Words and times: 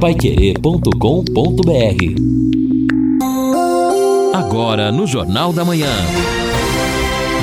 paiquerê.com.br 0.00 0.94
Agora 4.32 4.92
no 4.92 5.08
Jornal 5.08 5.52
da 5.52 5.64
Manhã. 5.64 5.90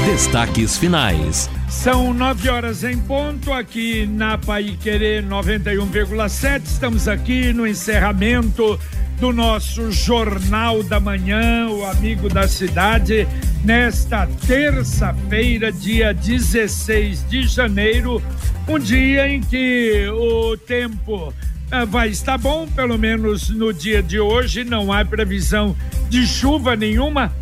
Destaques 0.05 0.77
finais. 0.77 1.49
São 1.67 2.13
nove 2.13 2.47
horas 2.47 2.85
em 2.85 2.97
ponto 2.97 3.51
aqui 3.51 4.07
na 4.07 4.37
Pai 4.37 4.77
Querer 4.81 5.21
91,7. 5.25 6.61
Estamos 6.63 7.09
aqui 7.09 7.51
no 7.51 7.67
encerramento 7.67 8.79
do 9.19 9.33
nosso 9.33 9.91
Jornal 9.91 10.81
da 10.81 10.99
Manhã, 10.99 11.67
o 11.69 11.85
Amigo 11.85 12.29
da 12.29 12.47
Cidade, 12.47 13.27
nesta 13.65 14.27
terça-feira, 14.47 15.73
dia 15.73 16.13
16 16.13 17.27
de 17.27 17.43
janeiro, 17.47 18.21
um 18.65 18.79
dia 18.79 19.27
em 19.27 19.41
que 19.41 20.07
o 20.09 20.55
tempo 20.57 21.33
vai 21.87 22.09
estar 22.09 22.37
bom, 22.37 22.67
pelo 22.67 22.97
menos 22.97 23.49
no 23.49 23.73
dia 23.73 24.01
de 24.01 24.19
hoje, 24.19 24.63
não 24.63 24.91
há 24.91 25.03
previsão 25.03 25.75
de 26.09 26.25
chuva 26.25 26.75
nenhuma. 26.75 27.33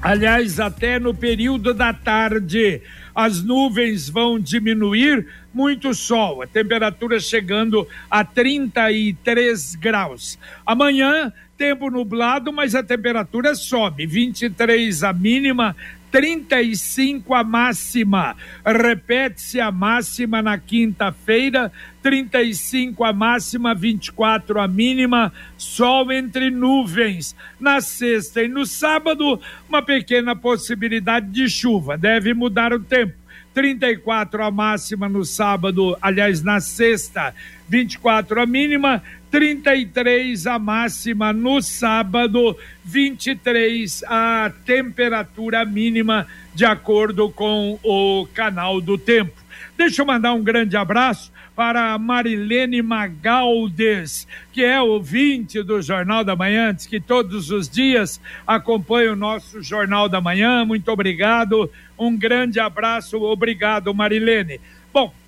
Aliás, 0.00 0.58
até 0.58 0.98
no 0.98 1.14
período 1.14 1.74
da 1.74 1.92
tarde, 1.92 2.80
as 3.14 3.42
nuvens 3.42 4.08
vão 4.08 4.40
diminuir, 4.40 5.26
muito 5.52 5.92
sol, 5.92 6.42
a 6.42 6.46
temperatura 6.46 7.20
chegando 7.20 7.86
a 8.10 8.24
33 8.24 9.74
graus. 9.74 10.38
Amanhã, 10.64 11.32
tempo 11.58 11.90
nublado, 11.90 12.50
mas 12.50 12.74
a 12.74 12.82
temperatura 12.82 13.54
sobe, 13.54 14.06
23 14.06 15.04
a 15.04 15.12
mínima, 15.12 15.76
35 16.10 17.34
a 17.34 17.44
máxima. 17.44 18.36
Repete-se 18.64 19.60
a 19.60 19.70
máxima 19.70 20.42
na 20.42 20.58
quinta-feira, 20.58 21.72
35 22.02 23.04
a 23.04 23.12
máxima, 23.12 23.74
24 23.74 24.60
a 24.60 24.68
mínima, 24.68 25.32
sol 25.56 26.10
entre 26.12 26.50
nuvens. 26.50 27.34
Na 27.58 27.80
sexta 27.80 28.42
e 28.42 28.48
no 28.48 28.66
sábado, 28.66 29.40
uma 29.68 29.82
pequena 29.82 30.34
possibilidade 30.34 31.30
de 31.30 31.48
chuva. 31.48 31.96
Deve 31.96 32.34
mudar 32.34 32.72
o 32.72 32.80
tempo. 32.80 33.20
34 33.52 34.44
a 34.44 34.50
máxima 34.50 35.08
no 35.08 35.24
sábado, 35.24 35.96
aliás, 36.00 36.40
na 36.42 36.60
sexta, 36.60 37.34
24 37.68 38.40
a 38.40 38.46
mínima, 38.46 39.02
33 39.30 40.46
a 40.46 40.58
máxima 40.58 41.32
no 41.32 41.62
sábado, 41.62 42.56
23 42.84 44.02
a 44.04 44.52
temperatura 44.64 45.64
mínima, 45.64 46.26
de 46.54 46.64
acordo 46.64 47.30
com 47.30 47.78
o 47.82 48.26
canal 48.34 48.80
do 48.80 48.98
tempo. 48.98 49.32
Deixa 49.76 50.02
eu 50.02 50.06
mandar 50.06 50.34
um 50.34 50.42
grande 50.42 50.76
abraço 50.76 51.32
para 51.54 51.98
Marilene 51.98 52.80
Magaldes, 52.80 54.26
que 54.52 54.64
é 54.64 54.80
ouvinte 54.80 55.62
do 55.62 55.82
Jornal 55.82 56.24
da 56.24 56.34
Manhã, 56.34 56.74
que 56.74 56.98
todos 56.98 57.50
os 57.50 57.68
dias 57.68 58.20
acompanha 58.46 59.12
o 59.12 59.16
nosso 59.16 59.62
Jornal 59.62 60.08
da 60.08 60.20
Manhã. 60.20 60.64
Muito 60.64 60.90
obrigado, 60.90 61.70
um 61.98 62.16
grande 62.16 62.58
abraço, 62.58 63.22
obrigado, 63.22 63.92
Marilene. 63.94 64.60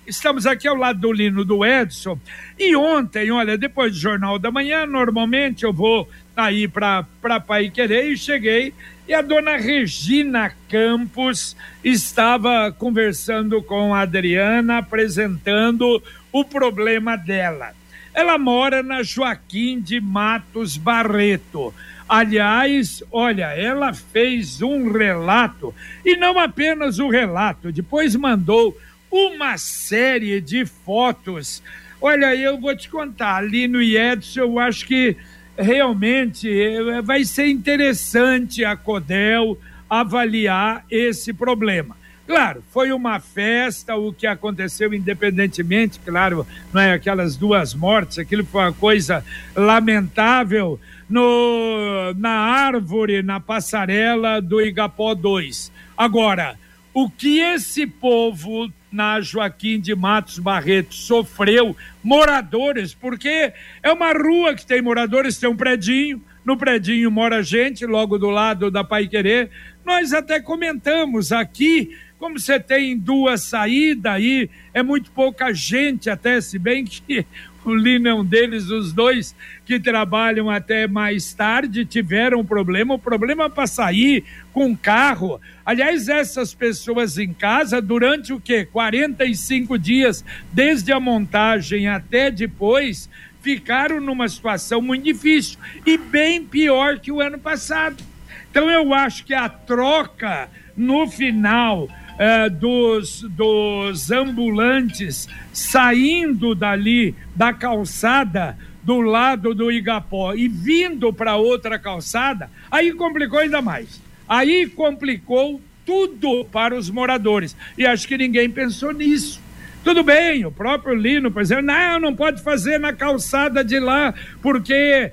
Estamos 0.05 0.45
aqui 0.45 0.67
ao 0.67 0.75
lado 0.75 0.99
do 0.99 1.13
Lino 1.13 1.45
do 1.45 1.65
Edson. 1.65 2.19
E 2.59 2.75
ontem, 2.75 3.31
olha, 3.31 3.57
depois 3.57 3.93
do 3.93 3.99
Jornal 3.99 4.37
da 4.37 4.51
Manhã, 4.51 4.85
normalmente 4.85 5.63
eu 5.63 5.71
vou 5.71 6.09
aí 6.35 6.67
para 6.67 7.05
Pai 7.45 7.69
Querer 7.69 8.11
e 8.11 8.17
cheguei 8.17 8.73
e 9.07 9.13
a 9.13 9.21
dona 9.21 9.57
Regina 9.57 10.53
Campos 10.69 11.55
estava 11.83 12.71
conversando 12.71 13.61
com 13.61 13.93
a 13.93 14.01
Adriana, 14.01 14.77
apresentando 14.77 16.01
o 16.31 16.43
problema 16.43 17.15
dela. 17.15 17.71
Ela 18.13 18.37
mora 18.37 18.81
na 18.81 19.03
Joaquim 19.03 19.79
de 19.79 19.99
Matos 19.99 20.77
Barreto. 20.77 21.73
Aliás, 22.07 23.03
olha, 23.11 23.47
ela 23.47 23.93
fez 23.93 24.61
um 24.61 24.91
relato, 24.91 25.73
e 26.05 26.15
não 26.15 26.37
apenas 26.37 26.99
o 26.99 27.09
relato, 27.09 27.71
depois 27.71 28.15
mandou 28.15 28.77
uma 29.13 29.59
série 29.59 30.41
de 30.41 30.65
fotos. 30.65 31.61
Olha, 32.01 32.35
eu 32.35 32.59
vou 32.59 32.75
te 32.75 32.89
contar, 32.89 33.35
ali 33.35 33.67
no 33.67 33.79
Edson, 33.79 34.39
eu 34.39 34.59
acho 34.59 34.87
que 34.87 35.15
realmente 35.55 36.49
eh, 36.49 36.99
vai 37.03 37.23
ser 37.23 37.47
interessante 37.47 38.65
a 38.65 38.75
Codel 38.75 39.55
avaliar 39.87 40.83
esse 40.89 41.31
problema. 41.31 41.95
Claro, 42.25 42.63
foi 42.71 42.91
uma 42.91 43.19
festa, 43.19 43.95
o 43.95 44.11
que 44.11 44.25
aconteceu 44.25 44.91
independentemente, 44.91 45.99
claro, 45.99 46.47
não 46.73 46.81
é 46.81 46.93
aquelas 46.93 47.35
duas 47.35 47.75
mortes, 47.75 48.17
aquilo 48.17 48.43
foi 48.43 48.63
uma 48.63 48.73
coisa 48.73 49.23
lamentável 49.55 50.79
no, 51.07 52.13
na 52.17 52.31
árvore, 52.31 53.21
na 53.21 53.39
passarela 53.39 54.41
do 54.41 54.59
Igapó 54.59 55.13
2. 55.13 55.71
Agora, 55.95 56.57
o 56.93 57.09
que 57.09 57.39
esse 57.39 57.85
povo 57.85 58.71
na 58.93 59.19
Joaquim 59.19 59.79
de 59.79 59.95
Matos 59.95 60.37
Barreto 60.37 60.93
sofreu, 60.93 61.75
moradores, 62.03 62.93
porque 62.93 63.51
é 63.81 63.91
uma 63.91 64.13
rua 64.13 64.53
que 64.53 64.65
tem 64.65 64.83
moradores, 64.83 65.39
tem 65.39 65.49
um 65.49 65.55
predinho, 65.55 66.23
no 66.45 66.55
predinho 66.55 67.09
mora 67.09 67.41
gente, 67.41 67.85
logo 67.87 68.19
do 68.19 68.29
lado 68.29 68.69
da 68.69 68.83
Pai 68.83 69.07
Querer. 69.07 69.49
Nós 69.83 70.13
até 70.13 70.39
comentamos 70.39 71.31
aqui, 71.31 71.97
como 72.17 72.39
você 72.39 72.59
tem 72.59 72.97
duas 72.97 73.43
saídas 73.43 74.13
aí, 74.13 74.49
é 74.73 74.81
muito 74.81 75.11
pouca 75.11 75.53
gente 75.53 76.09
até, 76.09 76.39
se 76.39 76.57
bem 76.57 76.85
que 76.85 77.25
o 77.65 77.73
Lino 77.73 78.07
é 78.07 78.13
um 78.13 78.25
deles, 78.25 78.69
os 78.69 78.91
dois 78.93 79.35
que 79.65 79.79
trabalham 79.79 80.49
até 80.49 80.87
mais 80.87 81.33
tarde 81.33 81.85
tiveram 81.85 82.43
problema, 82.43 82.93
o 82.93 82.99
problema 82.99 83.49
para 83.49 83.67
sair 83.67 84.23
com 84.51 84.75
carro. 84.75 85.39
Aliás, 85.65 86.09
essas 86.09 86.53
pessoas 86.53 87.17
em 87.17 87.33
casa, 87.33 87.81
durante 87.81 88.33
o 88.33 88.39
quê? 88.39 88.65
45 88.65 89.77
dias, 89.79 90.25
desde 90.51 90.91
a 90.91 90.99
montagem 90.99 91.87
até 91.87 92.29
depois, 92.29 93.09
ficaram 93.41 93.99
numa 93.99 94.27
situação 94.27 94.81
muito 94.81 95.03
difícil 95.03 95.59
e 95.85 95.97
bem 95.97 96.43
pior 96.43 96.99
que 96.99 97.11
o 97.11 97.21
ano 97.21 97.37
passado. 97.37 98.03
Então 98.49 98.69
eu 98.69 98.93
acho 98.93 99.25
que 99.25 99.33
a 99.33 99.49
troca 99.49 100.49
no 100.75 101.07
final 101.07 101.89
eh, 102.17 102.49
dos, 102.49 103.21
dos 103.21 104.11
ambulantes 104.11 105.27
saindo 105.51 106.55
dali 106.55 107.15
da 107.35 107.53
calçada 107.53 108.57
do 108.83 108.99
lado 109.01 109.55
do 109.55 109.71
Igapó 109.71 110.33
e 110.33 110.47
vindo 110.47 111.13
para 111.13 111.37
outra 111.37 111.79
calçada, 111.79 112.49
aí 112.69 112.91
complicou 112.93 113.39
ainda 113.39 113.61
mais. 113.61 114.01
Aí 114.27 114.67
complicou 114.67 115.61
tudo 115.85 116.45
para 116.45 116.75
os 116.75 116.89
moradores. 116.89 117.55
E 117.77 117.85
acho 117.85 118.07
que 118.07 118.17
ninguém 118.17 118.49
pensou 118.49 118.91
nisso. 118.91 119.42
Tudo 119.83 120.01
bem, 120.01 120.45
o 120.45 120.51
próprio 120.51 120.95
Lino, 120.95 121.29
por 121.29 121.41
exemplo, 121.41 121.65
não, 121.65 121.99
não 121.99 122.15
pode 122.15 122.41
fazer 122.41 122.79
na 122.79 122.93
calçada 122.93 123.65
de 123.65 123.79
lá, 123.79 124.13
porque 124.41 124.73
é, 124.73 125.11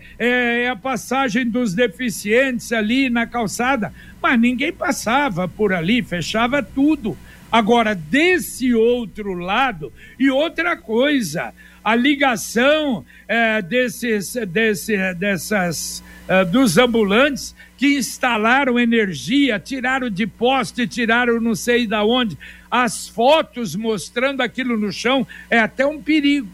é 0.63 0.69
a 0.69 0.77
passagem 0.77 1.45
dos 1.45 1.75
deficientes 1.75 2.73
ali 2.73 3.11
na 3.11 3.27
calçada. 3.27 3.93
Mas 4.23 4.39
ninguém 4.39 4.73
passava 4.73 5.49
por 5.49 5.73
ali, 5.73 6.03
fechava 6.05 6.63
tudo. 6.63 7.19
Agora, 7.51 7.95
desse 7.95 8.73
outro 8.75 9.35
lado, 9.35 9.93
e 10.19 10.31
outra 10.31 10.77
coisa, 10.77 11.53
a 11.83 11.95
ligação 11.95 13.05
é, 13.27 13.61
desses, 13.61 14.35
desse, 14.49 15.15
dessas, 15.15 16.03
é, 16.29 16.45
dos 16.45 16.79
ambulantes 16.79 17.55
que 17.77 17.99
instalaram 17.99 18.79
energia, 18.79 19.59
tiraram 19.59 20.11
de 20.11 20.27
poste, 20.27 20.87
tiraram 20.87 21.41
não 21.41 21.55
sei 21.55 21.87
da 21.87 22.05
onde, 22.05 22.37
as 22.71 23.09
fotos 23.09 23.75
mostrando 23.75 24.43
aquilo 24.43 24.77
no 24.77 24.93
chão 24.93 25.27
é 25.49 25.59
até 25.59 25.87
um 25.87 26.01
perigo. 26.01 26.49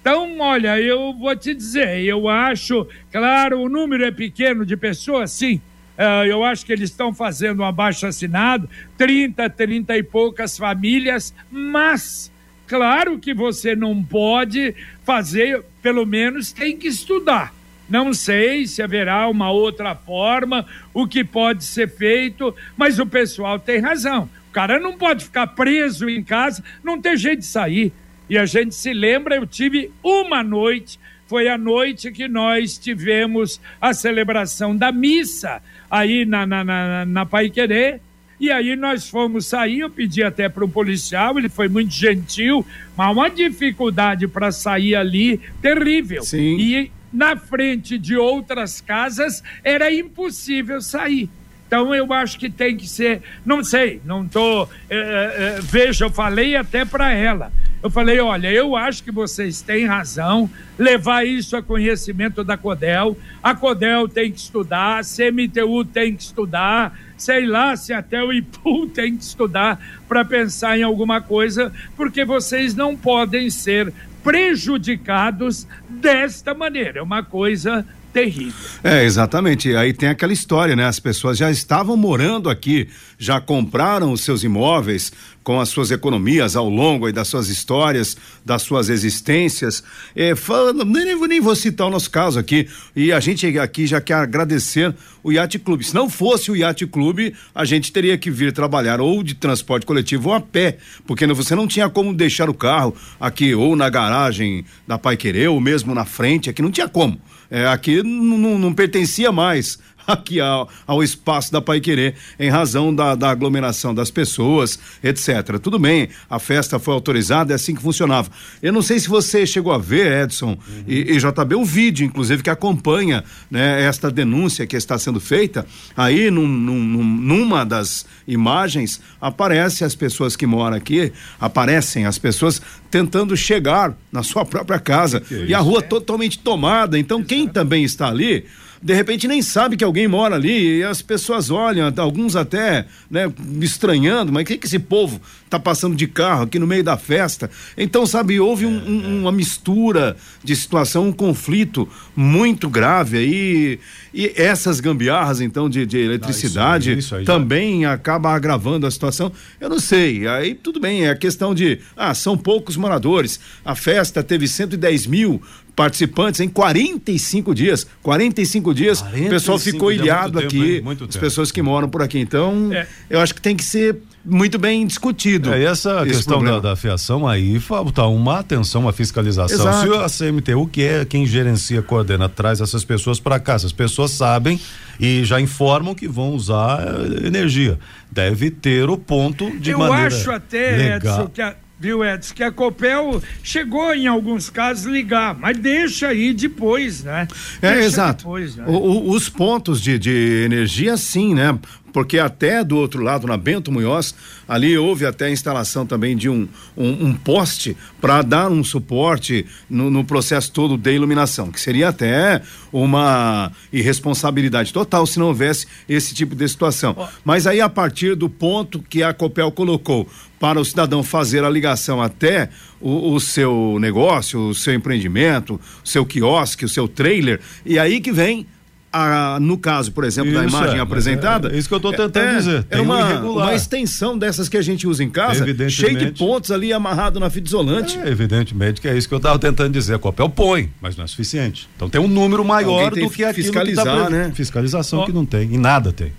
Então, 0.00 0.38
olha, 0.38 0.80
eu 0.80 1.12
vou 1.12 1.36
te 1.36 1.52
dizer, 1.52 2.00
eu 2.04 2.28
acho, 2.28 2.86
claro, 3.10 3.60
o 3.60 3.68
número 3.68 4.04
é 4.04 4.10
pequeno 4.10 4.64
de 4.64 4.76
pessoas, 4.76 5.32
sim. 5.32 5.60
Uh, 5.98 6.24
eu 6.26 6.44
acho 6.44 6.64
que 6.64 6.72
eles 6.72 6.90
estão 6.90 7.12
fazendo 7.12 7.60
um 7.60 7.64
abaixo 7.64 8.06
assinado, 8.06 8.70
30, 8.96 9.50
30 9.50 9.98
e 9.98 10.02
poucas 10.04 10.56
famílias, 10.56 11.34
mas 11.50 12.30
claro 12.68 13.18
que 13.18 13.34
você 13.34 13.74
não 13.74 14.00
pode 14.00 14.76
fazer, 15.04 15.64
pelo 15.82 16.06
menos 16.06 16.52
tem 16.52 16.76
que 16.76 16.86
estudar. 16.86 17.52
Não 17.88 18.14
sei 18.14 18.64
se 18.64 18.80
haverá 18.80 19.26
uma 19.28 19.50
outra 19.50 19.96
forma, 19.96 20.64
o 20.94 21.04
que 21.04 21.24
pode 21.24 21.64
ser 21.64 21.88
feito, 21.88 22.54
mas 22.76 23.00
o 23.00 23.06
pessoal 23.06 23.58
tem 23.58 23.80
razão. 23.80 24.30
O 24.50 24.52
cara 24.52 24.78
não 24.78 24.96
pode 24.96 25.24
ficar 25.24 25.48
preso 25.48 26.08
em 26.08 26.22
casa, 26.22 26.62
não 26.84 27.00
tem 27.00 27.16
jeito 27.16 27.40
de 27.40 27.46
sair. 27.46 27.92
E 28.30 28.38
a 28.38 28.44
gente 28.46 28.74
se 28.74 28.92
lembra, 28.92 29.36
eu 29.36 29.46
tive 29.46 29.90
uma 30.02 30.44
noite, 30.44 31.00
foi 31.28 31.46
a 31.46 31.58
noite 31.58 32.10
que 32.10 32.26
nós 32.26 32.78
tivemos 32.78 33.60
a 33.80 33.92
celebração 33.92 34.74
da 34.74 34.90
missa 34.90 35.62
aí 35.90 36.24
na, 36.24 36.46
na, 36.46 36.64
na, 36.64 37.04
na 37.04 37.26
Pai 37.26 37.50
Querer, 37.50 38.00
E 38.40 38.50
aí 38.50 38.76
nós 38.76 39.08
fomos 39.08 39.46
sair, 39.46 39.80
eu 39.80 39.90
pedi 39.90 40.22
até 40.22 40.48
para 40.48 40.64
o 40.64 40.68
policial, 40.68 41.38
ele 41.38 41.48
foi 41.48 41.68
muito 41.68 41.92
gentil, 41.92 42.64
mas 42.96 43.12
uma 43.12 43.28
dificuldade 43.28 44.28
para 44.28 44.52
sair 44.52 44.94
ali 44.94 45.40
terrível. 45.60 46.22
Sim. 46.22 46.56
E 46.56 46.92
na 47.12 47.36
frente 47.36 47.98
de 47.98 48.16
outras 48.16 48.80
casas 48.80 49.42
era 49.64 49.92
impossível 49.92 50.80
sair. 50.80 51.28
Então 51.66 51.94
eu 51.94 52.10
acho 52.12 52.38
que 52.38 52.48
tem 52.48 52.76
que 52.76 52.88
ser, 52.88 53.20
não 53.44 53.62
sei, 53.62 54.00
não 54.04 54.26
tô, 54.26 54.66
é, 54.88 54.96
é, 54.96 55.58
veja, 55.60 56.06
eu 56.06 56.10
falei 56.10 56.56
até 56.56 56.84
para 56.84 57.12
ela. 57.12 57.52
Eu 57.80 57.90
falei, 57.90 58.18
olha, 58.18 58.50
eu 58.50 58.74
acho 58.74 59.04
que 59.04 59.12
vocês 59.12 59.62
têm 59.62 59.86
razão, 59.86 60.50
levar 60.76 61.24
isso 61.24 61.56
a 61.56 61.62
conhecimento 61.62 62.42
da 62.42 62.56
Codel. 62.56 63.16
A 63.40 63.54
Codel 63.54 64.08
tem 64.08 64.32
que 64.32 64.38
estudar, 64.38 64.98
a 64.98 65.02
CMTU 65.02 65.84
tem 65.84 66.16
que 66.16 66.22
estudar, 66.22 66.98
sei 67.16 67.46
lá 67.46 67.76
se 67.76 67.92
até 67.92 68.22
o 68.22 68.32
IPU 68.32 68.88
tem 68.94 69.16
que 69.16 69.22
estudar 69.22 69.80
para 70.08 70.24
pensar 70.24 70.76
em 70.76 70.82
alguma 70.82 71.20
coisa, 71.20 71.72
porque 71.96 72.24
vocês 72.24 72.74
não 72.74 72.96
podem 72.96 73.48
ser 73.48 73.92
prejudicados 74.24 75.66
desta 75.88 76.52
maneira. 76.52 76.98
É 76.98 77.02
uma 77.02 77.22
coisa 77.22 77.86
terrível. 78.12 78.54
É, 78.82 79.04
exatamente. 79.04 79.74
Aí 79.74 79.92
tem 79.92 80.08
aquela 80.08 80.32
história, 80.32 80.74
né? 80.74 80.84
As 80.84 81.00
pessoas 81.00 81.38
já 81.38 81.50
estavam 81.50 81.96
morando 81.96 82.48
aqui, 82.50 82.88
já 83.18 83.40
compraram 83.40 84.12
os 84.12 84.22
seus 84.22 84.42
imóveis 84.42 85.12
com 85.48 85.58
as 85.58 85.70
suas 85.70 85.90
economias 85.90 86.56
ao 86.56 86.68
longo 86.68 87.10
das 87.10 87.26
suas 87.26 87.48
histórias, 87.48 88.18
das 88.44 88.60
suas 88.60 88.90
existências. 88.90 89.82
É, 90.14 90.34
falando, 90.34 90.84
nem, 90.84 91.18
nem 91.26 91.40
vou 91.40 91.56
citar 91.56 91.86
o 91.86 91.90
nosso 91.90 92.10
caso 92.10 92.38
aqui. 92.38 92.68
E 92.94 93.10
a 93.10 93.18
gente 93.18 93.58
aqui 93.58 93.86
já 93.86 93.98
quer 93.98 94.16
agradecer 94.16 94.94
o 95.22 95.32
Yacht 95.32 95.58
Clube. 95.60 95.84
Se 95.84 95.94
não 95.94 96.10
fosse 96.10 96.50
o 96.50 96.56
Yacht 96.56 96.86
Clube, 96.88 97.34
a 97.54 97.64
gente 97.64 97.90
teria 97.90 98.18
que 98.18 98.30
vir 98.30 98.52
trabalhar 98.52 99.00
ou 99.00 99.22
de 99.22 99.34
transporte 99.34 99.86
coletivo 99.86 100.28
ou 100.28 100.34
a 100.34 100.40
pé, 100.40 100.76
porque 101.06 101.26
você 101.28 101.54
não 101.54 101.66
tinha 101.66 101.88
como 101.88 102.12
deixar 102.12 102.50
o 102.50 102.54
carro 102.54 102.94
aqui 103.18 103.54
ou 103.54 103.74
na 103.74 103.88
garagem 103.88 104.66
da 104.86 104.98
Pai 104.98 105.16
Querer 105.16 105.48
ou 105.48 105.60
mesmo 105.60 105.94
na 105.94 106.04
frente, 106.04 106.50
aqui 106.50 106.60
não 106.60 106.70
tinha 106.70 106.88
como. 106.88 107.18
É, 107.50 107.66
aqui 107.66 108.02
não 108.02 108.74
pertencia 108.74 109.32
mais 109.32 109.78
aqui 110.08 110.40
ao, 110.40 110.68
ao 110.86 111.02
espaço 111.02 111.52
da 111.52 111.60
Pai 111.60 111.80
Querer, 111.80 112.14
em 112.40 112.48
razão 112.48 112.94
da, 112.94 113.14
da 113.14 113.28
aglomeração 113.28 113.94
das 113.94 114.10
pessoas, 114.10 114.78
etc. 115.04 115.58
Tudo 115.62 115.78
bem, 115.78 116.08
a 116.30 116.38
festa 116.38 116.78
foi 116.78 116.94
autorizada, 116.94 117.52
é 117.52 117.56
assim 117.56 117.74
que 117.74 117.82
funcionava. 117.82 118.30
Eu 118.62 118.72
não 118.72 118.80
sei 118.80 118.98
se 118.98 119.08
você 119.08 119.46
chegou 119.46 119.70
a 119.70 119.76
ver, 119.76 120.24
Edson 120.24 120.52
uhum. 120.52 120.84
e, 120.86 121.12
e 121.12 121.18
JB, 121.18 121.54
o 121.54 121.64
vídeo, 121.64 122.06
inclusive, 122.06 122.42
que 122.42 122.48
acompanha 122.48 123.22
né, 123.50 123.82
esta 123.84 124.10
denúncia 124.10 124.66
que 124.66 124.76
está 124.76 124.98
sendo 124.98 125.20
feita. 125.20 125.66
Aí, 125.94 126.30
num, 126.30 126.48
num, 126.48 127.04
numa 127.04 127.66
das 127.66 128.06
imagens, 128.26 129.00
aparece 129.20 129.84
as 129.84 129.94
pessoas 129.94 130.36
que 130.36 130.46
moram 130.46 130.76
aqui, 130.76 131.12
aparecem 131.38 132.06
as 132.06 132.18
pessoas 132.18 132.62
tentando 132.90 133.36
chegar 133.36 133.94
na 134.10 134.22
sua 134.22 134.44
própria 134.46 134.78
casa. 134.78 135.22
e 135.30 135.52
a 135.52 135.58
rua 135.58 135.80
é? 135.80 135.82
totalmente 135.82 136.38
tomada. 136.38 136.98
Então, 136.98 137.22
quem 137.22 137.46
também 137.46 137.84
está 137.84 138.08
ali 138.08 138.46
de 138.80 138.94
repente 138.94 139.26
nem 139.26 139.42
sabe 139.42 139.76
que 139.76 139.84
alguém 139.84 140.06
mora 140.06 140.36
ali 140.36 140.78
e 140.78 140.84
as 140.84 141.02
pessoas 141.02 141.50
olham, 141.50 141.92
alguns 141.96 142.36
até, 142.36 142.86
né, 143.10 143.30
estranhando, 143.60 144.32
mas 144.32 144.42
o 144.42 144.46
que 144.46 144.56
que 144.56 144.66
esse 144.66 144.78
povo 144.78 145.20
tá 145.50 145.58
passando 145.58 145.96
de 145.96 146.06
carro 146.06 146.44
aqui 146.44 146.58
no 146.58 146.66
meio 146.66 146.84
da 146.84 146.96
festa? 146.96 147.50
Então, 147.76 148.06
sabe, 148.06 148.38
houve 148.38 148.66
um, 148.66 148.76
um, 148.76 149.20
uma 149.22 149.32
mistura 149.32 150.16
de 150.44 150.54
situação, 150.54 151.08
um 151.08 151.12
conflito 151.12 151.88
muito 152.14 152.68
grave 152.68 153.18
aí 153.18 153.80
e 154.14 154.32
essas 154.36 154.80
gambiarras, 154.80 155.40
então, 155.40 155.68
de, 155.68 155.84
de 155.84 155.98
eletricidade 155.98 156.90
ah, 156.90 156.94
isso 156.94 157.16
isso 157.16 157.24
também 157.24 157.82
já... 157.82 157.92
acaba 157.92 158.32
agravando 158.32 158.86
a 158.86 158.90
situação. 158.90 159.32
Eu 159.60 159.68
não 159.68 159.80
sei, 159.80 160.26
aí 160.26 160.54
tudo 160.54 160.78
bem, 160.80 161.06
é 161.06 161.10
a 161.10 161.16
questão 161.16 161.54
de, 161.54 161.80
ah, 161.96 162.14
são 162.14 162.36
poucos 162.36 162.76
moradores, 162.76 163.40
a 163.64 163.74
festa 163.74 164.22
teve 164.22 164.46
110 164.46 165.06
mil 165.06 165.42
participantes 165.78 166.40
em 166.40 166.48
45 166.48 167.54
dias. 167.54 167.86
45 168.02 168.74
dias, 168.74 169.00
45 169.00 169.26
o 169.26 169.30
pessoal 169.30 169.58
ficou 169.60 169.92
ilhado 169.92 170.40
aqui, 170.40 170.82
as 171.08 171.16
pessoas 171.16 171.52
que 171.52 171.62
moram 171.62 171.88
por 171.88 172.02
aqui. 172.02 172.18
Então, 172.18 172.72
é. 172.72 172.84
eu 173.08 173.20
acho 173.20 173.32
que 173.32 173.40
tem 173.40 173.54
que 173.54 173.62
ser 173.62 173.96
muito 174.24 174.58
bem 174.58 174.84
discutido. 174.84 175.54
É, 175.54 175.60
e 175.60 175.64
essa 175.64 176.04
questão 176.04 176.42
da, 176.42 176.58
da, 176.58 176.74
fiação 176.74 177.28
aí 177.28 177.60
falta 177.60 178.04
uma 178.06 178.40
atenção, 178.40 178.82
uma 178.82 178.92
fiscalização. 178.92 179.56
Exato. 179.56 180.10
Se 180.10 180.24
a 180.24 180.32
CMTU, 180.32 180.66
que 180.66 180.82
é 180.82 181.04
quem 181.04 181.24
gerencia, 181.24 181.80
coordena, 181.80 182.28
traz 182.28 182.60
essas 182.60 182.84
pessoas 182.84 183.20
para 183.20 183.38
cá, 183.38 183.54
as 183.54 183.70
pessoas 183.70 184.10
sabem 184.10 184.60
e 184.98 185.24
já 185.24 185.40
informam 185.40 185.94
que 185.94 186.08
vão 186.08 186.32
usar 186.32 186.80
eh, 186.80 187.28
energia. 187.28 187.78
Deve 188.10 188.50
ter 188.50 188.90
o 188.90 188.98
ponto 188.98 189.48
de 189.60 189.70
Eu 189.70 189.78
maneira 189.78 190.08
acho 190.08 190.28
até, 190.32 190.76
legal. 190.76 191.20
Edson, 191.20 191.28
que 191.28 191.40
a 191.40 191.54
viu, 191.78 192.04
Edson, 192.04 192.34
que 192.34 192.42
a 192.42 192.50
Copel 192.50 193.22
chegou 193.42 193.94
em 193.94 194.06
alguns 194.06 194.50
casos 194.50 194.84
ligar, 194.84 195.38
mas 195.38 195.56
deixa 195.56 196.08
aí 196.08 196.34
depois, 196.34 197.04
né? 197.04 197.28
É, 197.62 197.74
deixa 197.74 197.86
exato. 197.86 198.24
Depois, 198.24 198.56
né? 198.56 198.64
o, 198.66 198.72
o, 198.72 199.10
os 199.10 199.28
pontos 199.28 199.80
de, 199.80 199.98
de 199.98 200.42
energia, 200.44 200.96
sim, 200.96 201.34
né? 201.34 201.58
Porque 201.92 202.18
até 202.18 202.62
do 202.62 202.76
outro 202.76 203.02
lado, 203.02 203.26
na 203.26 203.36
Bento 203.36 203.72
Munhoz, 203.72 204.14
ali 204.46 204.76
houve 204.76 205.06
até 205.06 205.26
a 205.26 205.30
instalação 205.30 205.86
também 205.86 206.16
de 206.16 206.28
um, 206.28 206.48
um, 206.76 207.06
um 207.06 207.14
poste 207.14 207.76
para 208.00 208.22
dar 208.22 208.50
um 208.50 208.62
suporte 208.62 209.46
no, 209.68 209.90
no, 209.90 210.04
processo 210.04 210.52
todo 210.52 210.76
de 210.76 210.92
iluminação, 210.92 211.50
que 211.50 211.60
seria 211.60 211.88
até 211.88 212.42
uma 212.72 213.50
irresponsabilidade 213.72 214.72
total 214.72 215.06
se 215.06 215.18
não 215.18 215.26
houvesse 215.26 215.66
esse 215.88 216.14
tipo 216.14 216.34
de 216.34 216.48
situação. 216.48 216.96
Mas 217.24 217.46
aí, 217.46 217.60
a 217.60 217.68
partir 217.68 218.14
do 218.14 218.28
ponto 218.28 218.82
que 218.82 219.02
a 219.02 219.12
Copel 219.12 219.50
colocou 219.50 220.08
para 220.38 220.60
o 220.60 220.64
cidadão 220.64 221.02
fazer 221.02 221.44
a 221.44 221.50
ligação 221.50 222.00
até 222.00 222.48
o, 222.80 223.12
o 223.12 223.20
seu 223.20 223.76
negócio, 223.80 224.48
o 224.48 224.54
seu 224.54 224.74
empreendimento, 224.74 225.60
o 225.84 225.88
seu 225.88 226.06
quiosque, 226.06 226.64
o 226.64 226.68
seu 226.68 226.86
trailer, 226.86 227.40
e 227.66 227.78
aí 227.78 228.00
que 228.00 228.12
vem 228.12 228.46
a, 228.92 229.38
no 229.40 229.58
caso, 229.58 229.92
por 229.92 230.04
exemplo, 230.04 230.30
isso, 230.30 230.40
da 230.40 230.46
imagem 230.46 230.78
é, 230.78 230.80
apresentada. 230.80 231.50
É, 231.50 231.54
é, 231.54 231.58
isso 231.58 231.68
que 231.68 231.74
eu 231.74 231.78
estou 231.78 231.92
tentando 231.92 232.18
é, 232.18 232.36
dizer. 232.36 232.66
É 232.70 232.80
uma, 232.80 233.20
uma 233.20 233.54
extensão 233.54 234.16
dessas 234.16 234.48
que 234.48 234.56
a 234.56 234.62
gente 234.62 234.86
usa 234.86 235.04
em 235.04 235.10
casa, 235.10 235.44
cheio 235.68 235.96
de 235.96 236.12
pontos 236.12 236.50
ali 236.50 236.72
amarrado 236.72 237.20
na 237.20 237.30
fita 237.30 237.48
isolante. 237.48 237.98
É, 237.98 238.08
evidentemente 238.08 238.80
que 238.80 238.88
é 238.88 238.96
isso 238.96 239.08
que 239.08 239.14
eu 239.14 239.18
estava 239.18 239.38
tentando 239.38 239.72
dizer. 239.72 239.94
A 239.94 239.98
Copel 239.98 240.28
põe, 240.28 240.70
mas 240.80 240.96
não 240.96 241.04
é 241.04 241.06
suficiente. 241.06 241.68
Então 241.76 241.88
tem 241.88 242.00
um 242.00 242.08
número 242.08 242.44
maior 242.44 242.90
do 242.90 243.10
que 243.10 243.24
aquilo 243.24 243.46
fiscalizar, 243.46 243.84
que 243.84 244.02
tá 244.04 244.10
né? 244.10 244.32
Fiscalização 244.34 245.04
que 245.04 245.12
não 245.12 245.26
tem, 245.26 245.52
e 245.52 245.58
nada 245.58 245.92
tem. 245.92 246.12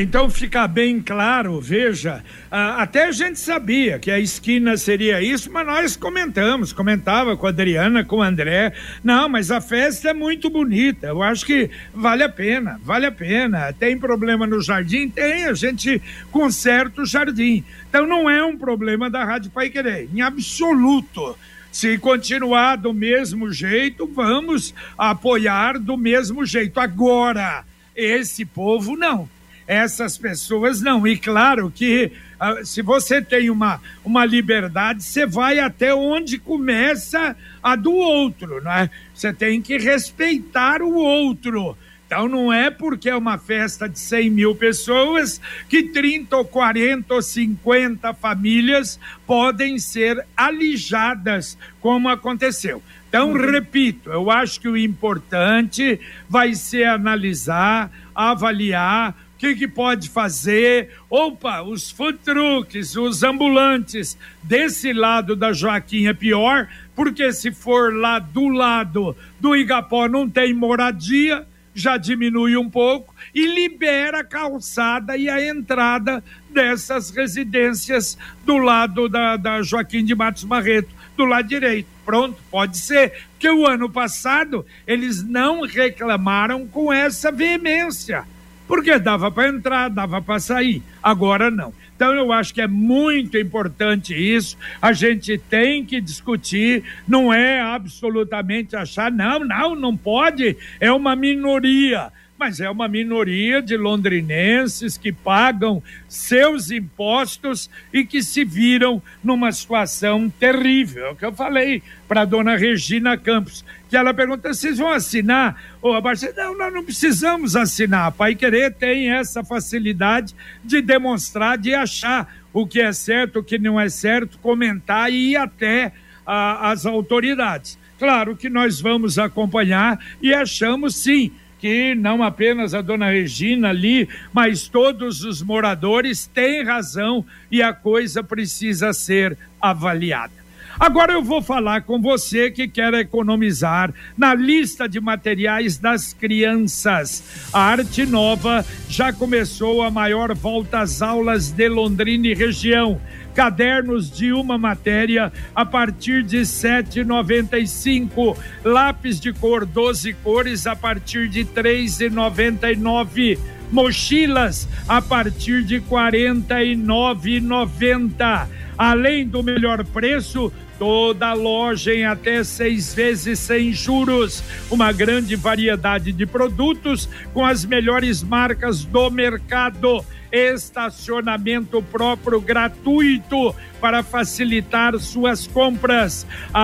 Então 0.00 0.28
ficar 0.28 0.66
bem 0.66 1.00
claro, 1.00 1.60
veja, 1.60 2.24
até 2.50 3.06
a 3.06 3.12
gente 3.12 3.38
sabia 3.38 3.96
que 3.96 4.10
a 4.10 4.18
esquina 4.18 4.76
seria 4.76 5.22
isso, 5.22 5.52
mas 5.52 5.64
nós 5.64 5.96
comentamos, 5.96 6.72
comentava 6.72 7.36
com 7.36 7.46
a 7.46 7.50
Adriana, 7.50 8.04
com 8.04 8.16
o 8.16 8.22
André, 8.22 8.72
não, 9.04 9.28
mas 9.28 9.52
a 9.52 9.60
festa 9.60 10.10
é 10.10 10.14
muito 10.14 10.50
bonita, 10.50 11.08
eu 11.08 11.22
acho 11.22 11.46
que 11.46 11.70
vale 11.94 12.24
a 12.24 12.28
pena, 12.28 12.80
vale 12.82 13.06
a 13.06 13.12
pena, 13.12 13.72
tem 13.72 13.96
problema 13.96 14.48
no 14.48 14.60
jardim? 14.60 15.08
Tem, 15.08 15.44
a 15.44 15.54
gente 15.54 16.02
conserta 16.32 17.02
o 17.02 17.06
jardim, 17.06 17.62
então 17.88 18.04
não 18.04 18.28
é 18.28 18.42
um 18.42 18.58
problema 18.58 19.08
da 19.08 19.22
Rádio 19.22 19.52
Pai 19.52 19.70
Querer, 19.70 20.08
em 20.12 20.22
absoluto, 20.22 21.38
se 21.70 21.98
continuar 21.98 22.76
do 22.76 22.92
mesmo 22.92 23.52
jeito, 23.52 24.10
vamos 24.12 24.74
apoiar 24.98 25.78
do 25.78 25.96
mesmo 25.96 26.44
jeito, 26.44 26.80
agora, 26.80 27.64
esse 27.94 28.44
povo 28.44 28.96
não, 28.96 29.28
essas 29.72 30.18
pessoas 30.18 30.80
não. 30.80 31.06
E 31.06 31.16
claro 31.16 31.70
que 31.70 32.12
uh, 32.40 32.64
se 32.64 32.82
você 32.82 33.22
tem 33.22 33.50
uma, 33.50 33.80
uma 34.04 34.24
liberdade, 34.24 35.02
você 35.02 35.26
vai 35.26 35.58
até 35.58 35.94
onde 35.94 36.38
começa 36.38 37.36
a 37.62 37.76
do 37.76 37.92
outro, 37.92 38.62
né? 38.62 38.90
Você 39.14 39.32
tem 39.32 39.60
que 39.60 39.78
respeitar 39.78 40.82
o 40.82 40.94
outro. 40.94 41.76
Então 42.06 42.28
não 42.28 42.52
é 42.52 42.70
porque 42.70 43.08
é 43.08 43.16
uma 43.16 43.38
festa 43.38 43.88
de 43.88 43.98
100 43.98 44.28
mil 44.28 44.54
pessoas 44.54 45.40
que 45.66 45.82
30 45.82 46.36
ou 46.36 46.44
40 46.44 47.14
ou 47.14 47.22
50 47.22 48.12
famílias 48.12 49.00
podem 49.26 49.78
ser 49.78 50.22
alijadas, 50.36 51.56
como 51.80 52.10
aconteceu. 52.10 52.82
Então, 53.08 53.32
uhum. 53.32 53.50
repito, 53.50 54.10
eu 54.10 54.30
acho 54.30 54.58
que 54.60 54.68
o 54.68 54.76
importante 54.76 56.00
vai 56.28 56.54
ser 56.54 56.84
analisar, 56.84 57.90
avaliar 58.14 59.14
que, 59.42 59.56
que 59.56 59.66
pode 59.66 60.08
fazer? 60.08 60.90
Opa, 61.10 61.62
os 61.62 61.90
food 61.90 62.16
trucks, 62.18 62.94
os 62.94 63.24
ambulantes 63.24 64.16
desse 64.40 64.92
lado 64.92 65.34
da 65.34 65.52
Joaquim 65.52 66.06
é 66.06 66.14
pior, 66.14 66.68
porque 66.94 67.32
se 67.32 67.50
for 67.50 67.92
lá 67.92 68.20
do 68.20 68.46
lado 68.46 69.16
do 69.40 69.56
Igapó 69.56 70.06
não 70.06 70.30
tem 70.30 70.54
moradia, 70.54 71.44
já 71.74 71.96
diminui 71.96 72.56
um 72.56 72.70
pouco 72.70 73.12
e 73.34 73.44
libera 73.44 74.20
a 74.20 74.24
calçada 74.24 75.16
e 75.16 75.28
a 75.28 75.44
entrada 75.44 76.22
dessas 76.48 77.10
residências 77.10 78.16
do 78.44 78.58
lado 78.58 79.08
da, 79.08 79.36
da 79.36 79.60
Joaquim 79.60 80.04
de 80.04 80.14
Matos 80.14 80.44
Barreto, 80.44 80.94
do 81.16 81.24
lado 81.24 81.48
direito. 81.48 81.88
Pronto, 82.04 82.40
pode 82.48 82.78
ser. 82.78 83.24
Porque 83.32 83.50
o 83.50 83.66
ano 83.66 83.90
passado 83.90 84.64
eles 84.86 85.20
não 85.20 85.62
reclamaram 85.62 86.64
com 86.64 86.92
essa 86.92 87.32
veemência 87.32 88.24
porque 88.72 88.98
dava 88.98 89.30
para 89.30 89.50
entrar, 89.50 89.90
dava 89.90 90.22
para 90.22 90.40
sair. 90.40 90.82
Agora 91.02 91.50
não. 91.50 91.74
Então 91.94 92.14
eu 92.14 92.32
acho 92.32 92.54
que 92.54 92.60
é 92.62 92.66
muito 92.66 93.36
importante 93.36 94.14
isso. 94.14 94.56
A 94.80 94.94
gente 94.94 95.36
tem 95.36 95.84
que 95.84 96.00
discutir, 96.00 96.82
não 97.06 97.30
é 97.30 97.60
absolutamente 97.60 98.74
achar 98.74 99.12
não, 99.12 99.40
não, 99.40 99.74
não 99.74 99.94
pode, 99.94 100.56
é 100.80 100.90
uma 100.90 101.14
minoria 101.14 102.10
mas 102.38 102.58
é 102.58 102.68
uma 102.68 102.88
minoria 102.88 103.62
de 103.62 103.76
londrinenses 103.76 104.98
que 104.98 105.12
pagam 105.12 105.80
seus 106.08 106.72
impostos 106.72 107.70
e 107.92 108.04
que 108.04 108.20
se 108.20 108.44
viram 108.44 109.00
numa 109.22 109.52
situação 109.52 110.28
terrível. 110.28 111.06
É 111.06 111.10
o 111.10 111.14
que 111.14 111.24
eu 111.24 111.32
falei 111.32 111.84
para 112.08 112.22
a 112.22 112.24
dona 112.24 112.56
Regina 112.56 113.16
Campos, 113.16 113.64
que 113.92 113.96
ela 113.98 114.14
pergunta: 114.14 114.54
vocês 114.54 114.78
vão 114.78 114.88
assinar? 114.88 115.62
Ou 115.82 115.94
a 115.94 116.00
Barcelona, 116.00 116.44
não, 116.44 116.56
nós 116.56 116.72
não 116.72 116.82
precisamos 116.82 117.54
assinar. 117.54 118.10
Pai 118.12 118.34
Querer 118.34 118.72
tem 118.72 119.10
essa 119.10 119.44
facilidade 119.44 120.34
de 120.64 120.80
demonstrar, 120.80 121.58
de 121.58 121.74
achar 121.74 122.34
o 122.54 122.66
que 122.66 122.80
é 122.80 122.90
certo, 122.94 123.40
o 123.40 123.44
que 123.44 123.58
não 123.58 123.78
é 123.78 123.90
certo, 123.90 124.38
comentar 124.38 125.12
e 125.12 125.32
ir 125.32 125.36
até 125.36 125.92
a, 126.24 126.70
as 126.70 126.86
autoridades. 126.86 127.78
Claro 127.98 128.34
que 128.34 128.48
nós 128.48 128.80
vamos 128.80 129.18
acompanhar 129.18 129.98
e 130.22 130.32
achamos 130.32 130.96
sim 130.96 131.30
que 131.58 131.94
não 131.94 132.22
apenas 132.22 132.72
a 132.72 132.80
dona 132.80 133.10
Regina 133.10 133.68
ali, 133.68 134.08
mas 134.32 134.68
todos 134.68 135.22
os 135.22 135.42
moradores 135.42 136.26
têm 136.26 136.64
razão 136.64 137.26
e 137.50 137.60
a 137.60 137.74
coisa 137.74 138.24
precisa 138.24 138.94
ser 138.94 139.36
avaliada. 139.60 140.41
Agora 140.82 141.12
eu 141.12 141.22
vou 141.22 141.40
falar 141.40 141.82
com 141.82 142.02
você 142.02 142.50
que 142.50 142.66
quer 142.66 142.92
economizar 142.94 143.94
na 144.18 144.34
lista 144.34 144.88
de 144.88 145.00
materiais 145.00 145.78
das 145.78 146.12
crianças. 146.12 147.22
A 147.52 147.60
Arte 147.60 148.04
Nova 148.04 148.66
já 148.88 149.12
começou 149.12 149.84
a 149.84 149.92
maior 149.92 150.34
volta 150.34 150.80
às 150.80 151.00
aulas 151.00 151.52
de 151.52 151.68
Londrina 151.68 152.26
e 152.26 152.34
região 152.34 153.00
cadernos 153.32 154.10
de 154.10 154.32
uma 154.32 154.58
matéria 154.58 155.32
a 155.54 155.64
partir 155.64 156.24
de 156.24 156.40
7,95, 156.40 158.36
lápis 158.64 159.20
de 159.20 159.32
cor 159.32 159.64
12 159.64 160.14
cores 160.14 160.66
a 160.66 160.74
partir 160.74 161.28
de 161.28 161.44
3,99, 161.44 163.38
mochilas 163.70 164.68
a 164.88 165.00
partir 165.00 165.62
de 165.62 165.80
49,90. 165.80 168.48
Além 168.76 169.26
do 169.26 169.42
melhor 169.42 169.82
preço, 169.84 170.52
toda 170.78 171.32
loja 171.32 171.94
em 171.94 172.04
até 172.04 172.42
seis 172.44 172.94
vezes 172.94 173.38
sem 173.38 173.72
juros. 173.72 174.42
Uma 174.70 174.92
grande 174.92 175.36
variedade 175.36 176.12
de 176.12 176.26
produtos 176.26 177.08
com 177.32 177.44
as 177.44 177.64
melhores 177.64 178.22
marcas 178.22 178.84
do 178.84 179.10
mercado 179.10 180.04
estacionamento 180.32 181.82
próprio 181.82 182.40
gratuito 182.40 183.54
para 183.80 184.02
facilitar 184.02 184.98
suas 184.98 185.46
compras. 185.46 186.26
A 186.54 186.60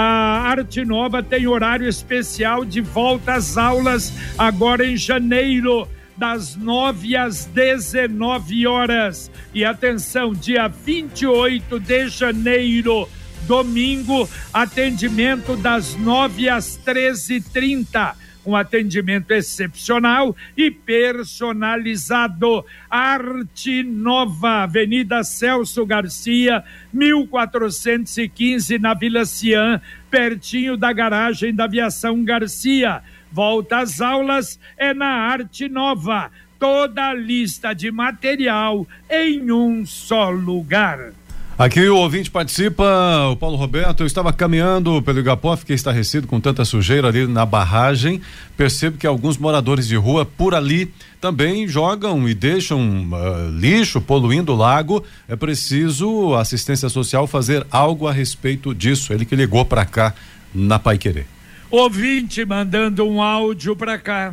Arte 0.48 0.84
Nova 0.84 1.22
tem 1.22 1.46
horário 1.46 1.86
especial 1.86 2.64
de 2.64 2.80
volta 2.80 3.34
às 3.34 3.58
aulas 3.58 4.12
agora 4.38 4.86
em 4.86 4.96
janeiro 4.96 5.86
das 6.16 6.56
9 6.56 7.16
às 7.16 7.44
19 7.44 8.66
horas. 8.66 9.30
E 9.54 9.64
atenção, 9.64 10.32
dia 10.34 10.66
28 10.66 11.78
de 11.78 12.08
janeiro, 12.08 13.08
domingo, 13.46 14.28
atendimento 14.52 15.56
das 15.56 15.94
9 15.94 16.48
às 16.48 16.78
13h30 16.78 18.14
um 18.48 18.56
atendimento 18.56 19.30
excepcional 19.32 20.34
e 20.56 20.70
personalizado. 20.70 22.64
Arte 22.88 23.82
Nova, 23.82 24.62
Avenida 24.62 25.22
Celso 25.22 25.84
Garcia, 25.84 26.64
1415, 26.92 28.78
na 28.78 28.94
Vila 28.94 29.26
Cian, 29.26 29.82
pertinho 30.10 30.78
da 30.78 30.90
garagem 30.92 31.54
da 31.54 31.64
Aviação 31.64 32.24
Garcia. 32.24 33.02
Volta 33.30 33.80
às 33.80 34.00
aulas 34.00 34.58
é 34.78 34.94
na 34.94 35.06
Arte 35.06 35.68
Nova. 35.68 36.30
Toda 36.58 37.10
a 37.10 37.14
lista 37.14 37.74
de 37.74 37.90
material 37.92 38.86
em 39.08 39.52
um 39.52 39.84
só 39.84 40.30
lugar. 40.30 41.12
Aqui 41.58 41.88
o 41.88 41.96
ouvinte 41.96 42.30
participa, 42.30 42.84
o 43.32 43.34
Paulo 43.34 43.56
Roberto. 43.56 44.04
Eu 44.04 44.06
estava 44.06 44.32
caminhando 44.32 45.02
pelo 45.02 45.18
Igapó, 45.18 45.56
fiquei 45.56 45.74
estarrecido 45.74 46.24
com 46.28 46.38
tanta 46.38 46.64
sujeira 46.64 47.08
ali 47.08 47.26
na 47.26 47.44
barragem. 47.44 48.22
Percebo 48.56 48.96
que 48.96 49.04
alguns 49.04 49.36
moradores 49.36 49.88
de 49.88 49.96
rua 49.96 50.24
por 50.24 50.54
ali 50.54 50.88
também 51.20 51.66
jogam 51.66 52.28
e 52.28 52.32
deixam 52.32 53.08
uh, 53.10 53.50
lixo 53.50 54.00
poluindo 54.00 54.52
o 54.52 54.56
lago. 54.56 55.04
É 55.28 55.34
preciso 55.34 56.32
a 56.34 56.42
assistência 56.42 56.88
social 56.88 57.26
fazer 57.26 57.66
algo 57.72 58.06
a 58.06 58.12
respeito 58.12 58.72
disso. 58.72 59.12
Ele 59.12 59.24
que 59.24 59.34
ligou 59.34 59.64
para 59.64 59.84
cá 59.84 60.14
na 60.54 60.78
Pai 60.78 60.96
Querer. 60.96 61.26
Ouvinte 61.72 62.44
mandando 62.44 63.04
um 63.04 63.20
áudio 63.20 63.74
para 63.74 63.98
cá. 63.98 64.32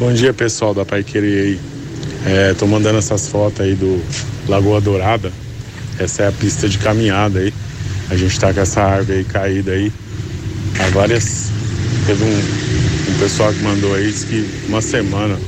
Bom 0.00 0.12
dia, 0.12 0.34
pessoal 0.34 0.74
da 0.74 0.84
Pai 0.84 1.04
Querer 1.04 1.44
aí. 1.46 1.60
É, 2.26 2.54
tô 2.54 2.66
mandando 2.66 2.98
essas 2.98 3.28
fotos 3.28 3.60
aí 3.60 3.76
do 3.76 4.02
Lagoa 4.48 4.80
Dourada 4.80 5.30
essa 5.98 6.24
é 6.24 6.28
a 6.28 6.32
pista 6.32 6.68
de 6.68 6.78
caminhada 6.78 7.38
aí. 7.38 7.52
A 8.10 8.16
gente 8.16 8.38
tá 8.38 8.52
com 8.52 8.60
essa 8.60 8.82
árvore 8.82 9.18
aí 9.18 9.24
caída 9.24 9.72
aí. 9.72 9.92
Há 10.78 10.90
várias. 10.90 11.50
Teve 12.06 12.24
um, 12.24 13.12
um 13.12 13.18
pessoal 13.18 13.52
que 13.52 13.60
mandou 13.60 13.94
aí, 13.94 14.10
disse 14.10 14.26
que 14.26 14.66
uma 14.68 14.82
semana, 14.82 15.38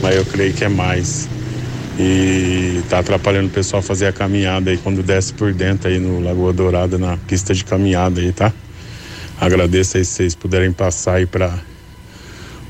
mas 0.00 0.16
eu 0.16 0.24
creio 0.24 0.52
que 0.52 0.64
é 0.64 0.68
mais. 0.68 1.28
E 1.98 2.82
tá 2.88 2.98
atrapalhando 2.98 3.48
o 3.48 3.50
pessoal 3.50 3.82
fazer 3.82 4.06
a 4.06 4.12
caminhada 4.12 4.70
aí 4.70 4.78
quando 4.78 5.02
desce 5.02 5.32
por 5.32 5.52
dentro 5.52 5.88
aí 5.88 5.98
no 5.98 6.20
Lagoa 6.20 6.52
Dourada, 6.52 6.98
na 6.98 7.16
pista 7.16 7.54
de 7.54 7.64
caminhada 7.64 8.20
aí, 8.20 8.32
tá? 8.32 8.52
Agradeço 9.40 9.96
aí 9.96 10.04
se 10.04 10.12
vocês 10.12 10.34
puderem 10.34 10.72
passar 10.72 11.16
aí 11.16 11.26
para 11.26 11.58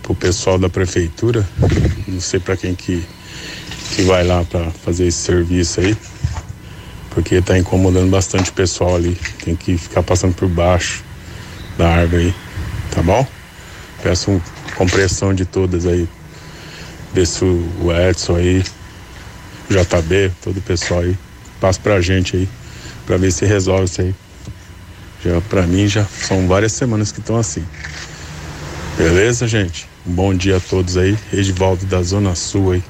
o 0.09 0.15
pessoal 0.15 0.59
da 0.59 0.69
prefeitura. 0.69 1.49
Não 2.07 2.21
sei 2.21 2.41
para 2.41 2.57
quem 2.57 2.75
que, 2.75 3.03
que 3.95 4.03
vai 4.03 4.25
lá 4.27 4.45
para 4.45 4.71
fazer 4.71 5.07
esse 5.07 5.19
serviço 5.19 5.81
aí 5.81 5.97
porque 7.15 7.37
está 7.37 7.59
incomodando 7.59 8.11
bastante 8.11 8.51
o 8.51 8.53
pessoal 8.53 8.97
ali. 8.97 9.19
Tem 9.45 9.55
que 9.55 9.77
ficar 9.77 10.03
passando 10.03 10.35
por 10.35 10.49
baixo 10.49 11.03
da 11.77 11.89
árvore 11.89 12.27
aí, 12.27 12.35
tá 12.91 13.03
bom? 13.03 13.27
Peço 14.03 14.43
compressão 14.77 15.35
de 15.35 15.45
todas 15.45 15.87
aí. 15.87 16.09
Ver 17.13 17.27
se 17.27 17.45
o 17.45 17.93
Edson 17.93 18.37
aí, 18.37 18.65
o 19.71 19.73
JB, 19.73 20.33
todo 20.43 20.57
o 20.57 20.63
pessoal 20.63 21.01
aí, 21.01 21.17
passa 21.61 21.79
pra 21.81 22.01
gente 22.01 22.37
aí, 22.37 22.49
pra 23.07 23.17
ver 23.17 23.31
se 23.31 23.45
resolve 23.45 23.85
isso 23.85 24.01
aí. 24.01 24.15
Já 25.25 25.41
pra 25.43 25.63
mim 25.63 25.87
já 25.87 26.05
são 26.05 26.49
várias 26.49 26.73
semanas 26.73 27.13
que 27.13 27.21
estão 27.21 27.37
assim. 27.37 27.65
Beleza, 28.97 29.47
gente? 29.47 29.89
Um 30.07 30.13
bom 30.13 30.35
dia 30.35 30.57
a 30.57 30.61
todos 30.61 30.97
aí. 30.97 31.17
Edivaldo 31.33 31.87
da 31.87 32.03
Zona 32.03 32.35
Sul 32.35 32.73
aí. 32.73 32.83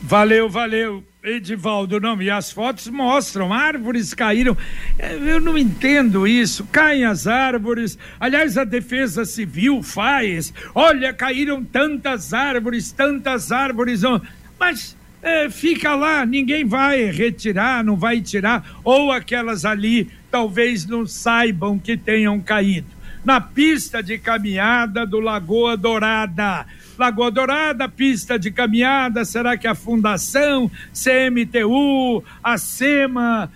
Valeu, 0.00 0.48
valeu. 0.48 1.04
Edivaldo, 1.28 2.00
não, 2.00 2.20
e 2.22 2.30
as 2.30 2.50
fotos 2.50 2.88
mostram, 2.88 3.52
árvores 3.52 4.14
caíram. 4.14 4.56
É, 4.98 5.14
eu 5.14 5.40
não 5.40 5.58
entendo 5.58 6.26
isso. 6.26 6.64
Caem 6.72 7.04
as 7.04 7.26
árvores. 7.26 7.98
Aliás, 8.18 8.56
a 8.56 8.64
Defesa 8.64 9.24
Civil 9.24 9.82
faz. 9.82 10.52
Olha, 10.74 11.12
caíram 11.12 11.62
tantas 11.64 12.32
árvores, 12.32 12.90
tantas 12.92 13.52
árvores. 13.52 14.02
Mas 14.58 14.96
é, 15.22 15.50
fica 15.50 15.94
lá, 15.94 16.24
ninguém 16.24 16.64
vai 16.64 17.04
retirar, 17.10 17.84
não 17.84 17.96
vai 17.96 18.20
tirar. 18.20 18.80
Ou 18.82 19.12
aquelas 19.12 19.64
ali 19.64 20.10
talvez 20.30 20.86
não 20.86 21.06
saibam 21.06 21.78
que 21.78 21.96
tenham 21.96 22.40
caído. 22.40 22.98
Na 23.24 23.40
pista 23.40 24.02
de 24.02 24.16
caminhada 24.16 25.04
do 25.04 25.20
Lagoa 25.20 25.76
Dourada 25.76 26.64
Lagoa 26.98 27.30
Dourada, 27.30 27.88
pista 27.88 28.38
de 28.38 28.50
caminhada, 28.50 29.24
será 29.24 29.56
que 29.56 29.68
a 29.68 29.74
Fundação, 29.74 30.70
CMTU, 30.92 32.24
a 32.42 32.58
SEMA, 32.58 33.50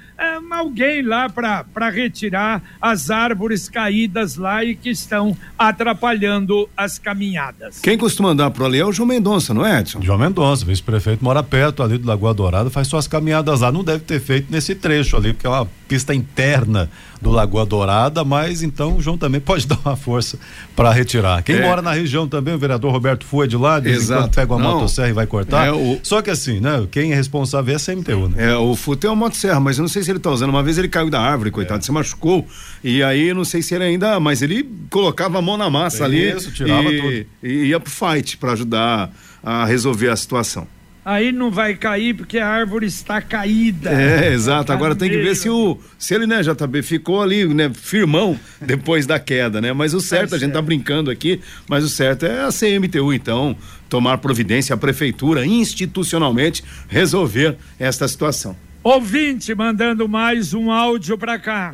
alguém 0.63 1.03
lá 1.03 1.29
para 1.29 1.89
retirar 1.91 2.63
as 2.81 3.11
árvores 3.11 3.69
caídas 3.69 4.37
lá 4.37 4.65
e 4.65 4.75
que 4.75 4.91
estão 4.91 5.37
atrapalhando 5.59 6.69
as 6.77 6.99
caminhadas. 6.99 7.81
Quem 7.81 7.99
costuma 7.99 8.31
andar 8.31 8.51
por 8.51 8.67
ali 8.67 8.79
é 8.79 8.85
o 8.85 8.93
João 8.93 9.09
Mendonça, 9.09 9.53
não 9.53 9.67
é, 9.67 9.81
Edson? 9.81 10.01
João 10.01 10.19
Mendonça, 10.19 10.65
vice-prefeito, 10.65 11.25
mora 11.25 11.43
perto 11.43 11.83
ali 11.83 11.99
do 11.99 12.07
Lagoa 12.07 12.33
Dourada, 12.33 12.71
faz 12.71 12.87
suas 12.87 13.09
caminhadas 13.09 13.61
lá. 13.61 13.73
Não 13.73 13.83
deve 13.83 14.01
ter 14.01 14.21
feito 14.21 14.51
nesse 14.51 14.75
trecho 14.75 15.17
ali, 15.17 15.33
porque 15.33 15.47
é 15.47 15.51
uma 15.51 15.67
pista 15.89 16.15
interna 16.15 16.89
do 17.21 17.31
Lagoa 17.31 17.67
Dourada, 17.67 18.25
mas 18.25 18.63
então 18.63 18.97
o 18.97 19.03
João 19.03 19.19
também 19.19 19.41
pode 19.43 19.67
dar 19.67 19.79
uma 19.85 19.97
força 19.97 20.39
para 20.77 20.93
retirar. 20.93 21.43
Quem 21.43 21.57
é. 21.57 21.63
mora 21.63 21.83
na 21.83 21.93
região 21.93 22.29
também, 22.29 22.55
o 22.55 22.59
vereador 22.59 22.93
Roberto 22.93 23.25
Fua 23.25 23.47
de 23.47 23.57
lá, 23.57 23.81
de 23.81 23.91
Exato. 23.91 24.35
pega 24.35 24.55
uma 24.55 24.63
Não, 24.63 24.75
motosserra 24.75 25.09
e 25.09 25.13
vai 25.13 25.27
cortar. 25.27 25.67
É 25.67 25.73
o... 25.73 25.99
Só 26.03 26.23
que 26.23 26.31
assim, 26.31 26.61
né? 26.61 26.87
Quem 26.91 27.13
é 27.13 27.15
responsável 27.15 27.75
é 27.75 27.77
a 27.77 27.81
CMTU, 27.81 28.29
né? 28.29 28.53
É, 28.53 28.57
o 28.57 28.75
Fu 28.75 28.97
tem 28.97 29.11
uma 29.11 29.17
motosserra, 29.17 29.61
mas 29.61 29.79
eu 29.79 29.83
não 29.83 29.89
sei 29.89 30.03
se 30.03 30.12
se 30.12 30.12
ele 30.13 30.19
está 30.19 30.31
usando. 30.31 30.51
Uma 30.51 30.63
vez 30.63 30.79
ele 30.79 30.89
caiu 30.89 31.11
da 31.11 31.21
árvore, 31.21 31.51
coitado, 31.51 31.81
é. 31.81 31.83
se 31.83 31.93
machucou. 31.93 32.47
E 32.83 33.03
aí, 33.03 33.33
não 33.35 33.45
sei 33.45 33.63
se 33.63 33.75
ele 33.75 33.85
ainda. 33.85 34.19
Mas 34.21 34.43
ele 34.43 34.69
colocava 34.91 35.39
a 35.39 35.43
mão 35.43 35.57
na 35.57 35.69
massa 35.69 36.09
Isso, 36.09 36.49
ali. 36.49 36.55
tirava 36.55 36.93
e, 36.93 37.01
tudo. 37.01 37.27
E 37.43 37.65
ia 37.67 37.81
pro 37.81 37.91
fight 37.91 38.37
para 38.37 38.53
ajudar 38.53 39.13
a 39.43 39.65
resolver 39.65 40.09
a 40.09 40.17
situação 40.17 40.67
aí 41.05 41.33
não 41.33 41.51
vai 41.51 41.75
cair 41.75 42.15
porque 42.15 42.39
a 42.39 42.49
árvore 42.49 42.87
está 42.87 43.21
caída. 43.21 43.91
É, 43.91 44.33
exato. 44.33 44.67
Tá 44.67 44.75
Agora 44.75 44.95
tem 44.95 45.11
que 45.11 45.19
ver 45.19 45.35
se 45.35 45.49
o 45.49 45.79
se 45.99 46.15
ele, 46.15 46.27
né, 46.27 46.41
JB, 46.43 46.83
ficou 46.83 47.23
ali, 47.23 47.45
né, 47.47 47.71
firmão 47.75 48.39
depois 48.61 49.07
da 49.07 49.19
queda, 49.19 49.61
né? 49.61 49.73
Mas 49.73 49.95
o 49.95 49.99
tá 49.99 50.05
certo, 50.05 50.35
a 50.35 50.39
gente 50.39 50.53
tá 50.53 50.63
brincando 50.63 51.11
aqui, 51.11 51.41
mas 51.69 51.85
o 51.85 51.89
certo 51.89 52.27
é 52.27 52.43
a 52.43 52.49
CMTU, 52.49 53.13
então, 53.13 53.57
tomar 53.89 54.19
providência, 54.19 54.75
a 54.75 54.77
prefeitura 54.77 55.45
institucionalmente 55.45 56.63
resolver 56.89 57.57
esta 57.79 58.07
situação. 58.07 58.57
Ouvinte 58.85 59.55
mandando 59.55 60.09
mais 60.09 60.53
um 60.53 60.73
áudio 60.73 61.17
para 61.17 61.39
cá. 61.39 61.73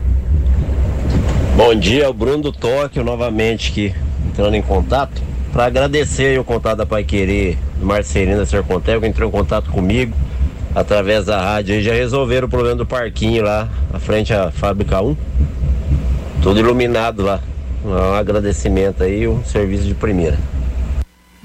Bom 1.56 1.74
dia, 1.74 2.10
o 2.10 2.12
Bruno 2.12 2.42
do 2.42 2.52
Tóquio 2.52 3.02
novamente 3.02 3.70
aqui, 3.70 3.94
entrando 4.28 4.54
em 4.54 4.60
contato 4.60 5.22
para 5.50 5.64
agradecer 5.64 6.38
o 6.38 6.44
contato 6.44 6.76
da 6.76 6.84
Pai 6.84 7.04
Querer, 7.04 7.56
do 7.80 7.86
Marcelino 7.86 8.36
da 8.36 8.44
Sercontel, 8.44 9.00
que 9.00 9.06
entrou 9.06 9.26
em 9.26 9.32
contato 9.32 9.70
comigo 9.70 10.14
através 10.74 11.24
da 11.24 11.40
rádio 11.40 11.76
e 11.76 11.82
já 11.82 11.94
resolveram 11.94 12.46
o 12.46 12.50
problema 12.50 12.76
do 12.76 12.84
parquinho 12.84 13.42
lá, 13.42 13.70
à 13.90 13.98
frente 13.98 14.34
à 14.34 14.50
fábrica 14.50 15.00
1. 15.00 15.16
Tudo 16.42 16.60
iluminado 16.60 17.22
lá. 17.22 17.40
Um 17.82 18.12
agradecimento 18.12 19.02
aí, 19.02 19.26
um 19.26 19.42
serviço 19.44 19.84
de 19.84 19.94
primeira. 19.94 20.36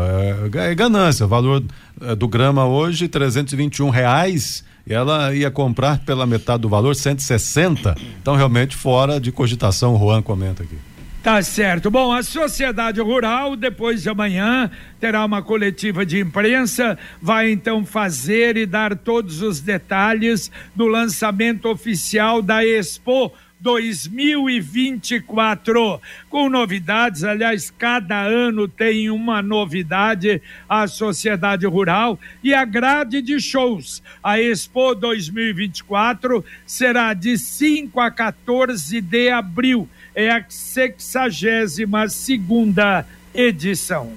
é, 0.53 0.71
é 0.71 0.75
ganância, 0.75 1.25
o 1.25 1.29
valor 1.29 1.63
é, 2.01 2.15
do 2.15 2.27
grama 2.27 2.65
hoje 2.65 3.07
321 3.07 3.89
reais 3.89 4.63
e 4.85 4.93
ela 4.93 5.33
ia 5.33 5.49
comprar 5.49 5.99
pela 5.99 6.25
metade 6.25 6.61
do 6.61 6.69
valor 6.69 6.93
160, 6.93 7.95
então 8.21 8.35
realmente 8.35 8.75
fora 8.75 9.19
de 9.19 9.31
cogitação, 9.31 9.95
o 9.95 9.99
Juan 9.99 10.21
comenta 10.21 10.63
aqui. 10.63 10.77
Tá 11.23 11.41
certo. 11.41 11.89
Bom, 11.89 12.11
a 12.11 12.21
Sociedade 12.21 12.99
Rural, 12.99 13.55
depois 13.55 14.03
de 14.03 14.09
amanhã, 14.09 14.69
terá 14.99 15.23
uma 15.23 15.41
coletiva 15.41 16.05
de 16.05 16.19
imprensa, 16.19 16.99
vai 17.21 17.49
então 17.49 17.85
fazer 17.85 18.57
e 18.57 18.65
dar 18.65 18.97
todos 18.97 19.41
os 19.41 19.61
detalhes 19.61 20.51
do 20.75 20.85
lançamento 20.85 21.69
oficial 21.69 22.41
da 22.41 22.65
Expo 22.65 23.31
2024, 23.61 26.01
com 26.29 26.49
novidades. 26.49 27.23
Aliás, 27.23 27.71
cada 27.71 28.21
ano 28.21 28.67
tem 28.67 29.09
uma 29.09 29.41
novidade 29.41 30.41
a 30.67 30.87
Sociedade 30.87 31.65
Rural 31.65 32.19
e 32.43 32.53
a 32.53 32.65
grade 32.65 33.21
de 33.21 33.39
shows. 33.39 34.03
A 34.21 34.41
Expo 34.41 34.93
2024 34.93 36.43
será 36.65 37.13
de 37.13 37.37
5 37.37 37.97
a 38.01 38.11
14 38.11 38.99
de 38.99 39.29
abril 39.29 39.87
é 40.15 40.29
a 40.31 40.43
62 40.47 42.11
segunda 42.11 43.05
edição. 43.33 44.11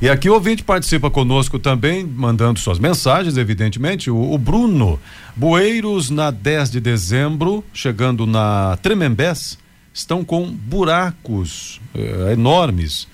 E 0.00 0.10
aqui 0.10 0.28
o 0.28 0.34
ouvinte 0.34 0.62
participa 0.62 1.10
conosco 1.10 1.58
também, 1.58 2.04
mandando 2.04 2.58
suas 2.58 2.78
mensagens, 2.78 3.38
evidentemente. 3.38 4.10
O, 4.10 4.32
o 4.32 4.36
Bruno, 4.36 5.00
bueiros 5.34 6.10
na 6.10 6.30
10 6.30 6.70
de 6.70 6.80
dezembro, 6.80 7.64
chegando 7.72 8.26
na 8.26 8.76
Tremembés, 8.82 9.58
estão 9.94 10.22
com 10.22 10.50
buracos 10.50 11.80
eh, 11.94 12.32
enormes. 12.34 13.08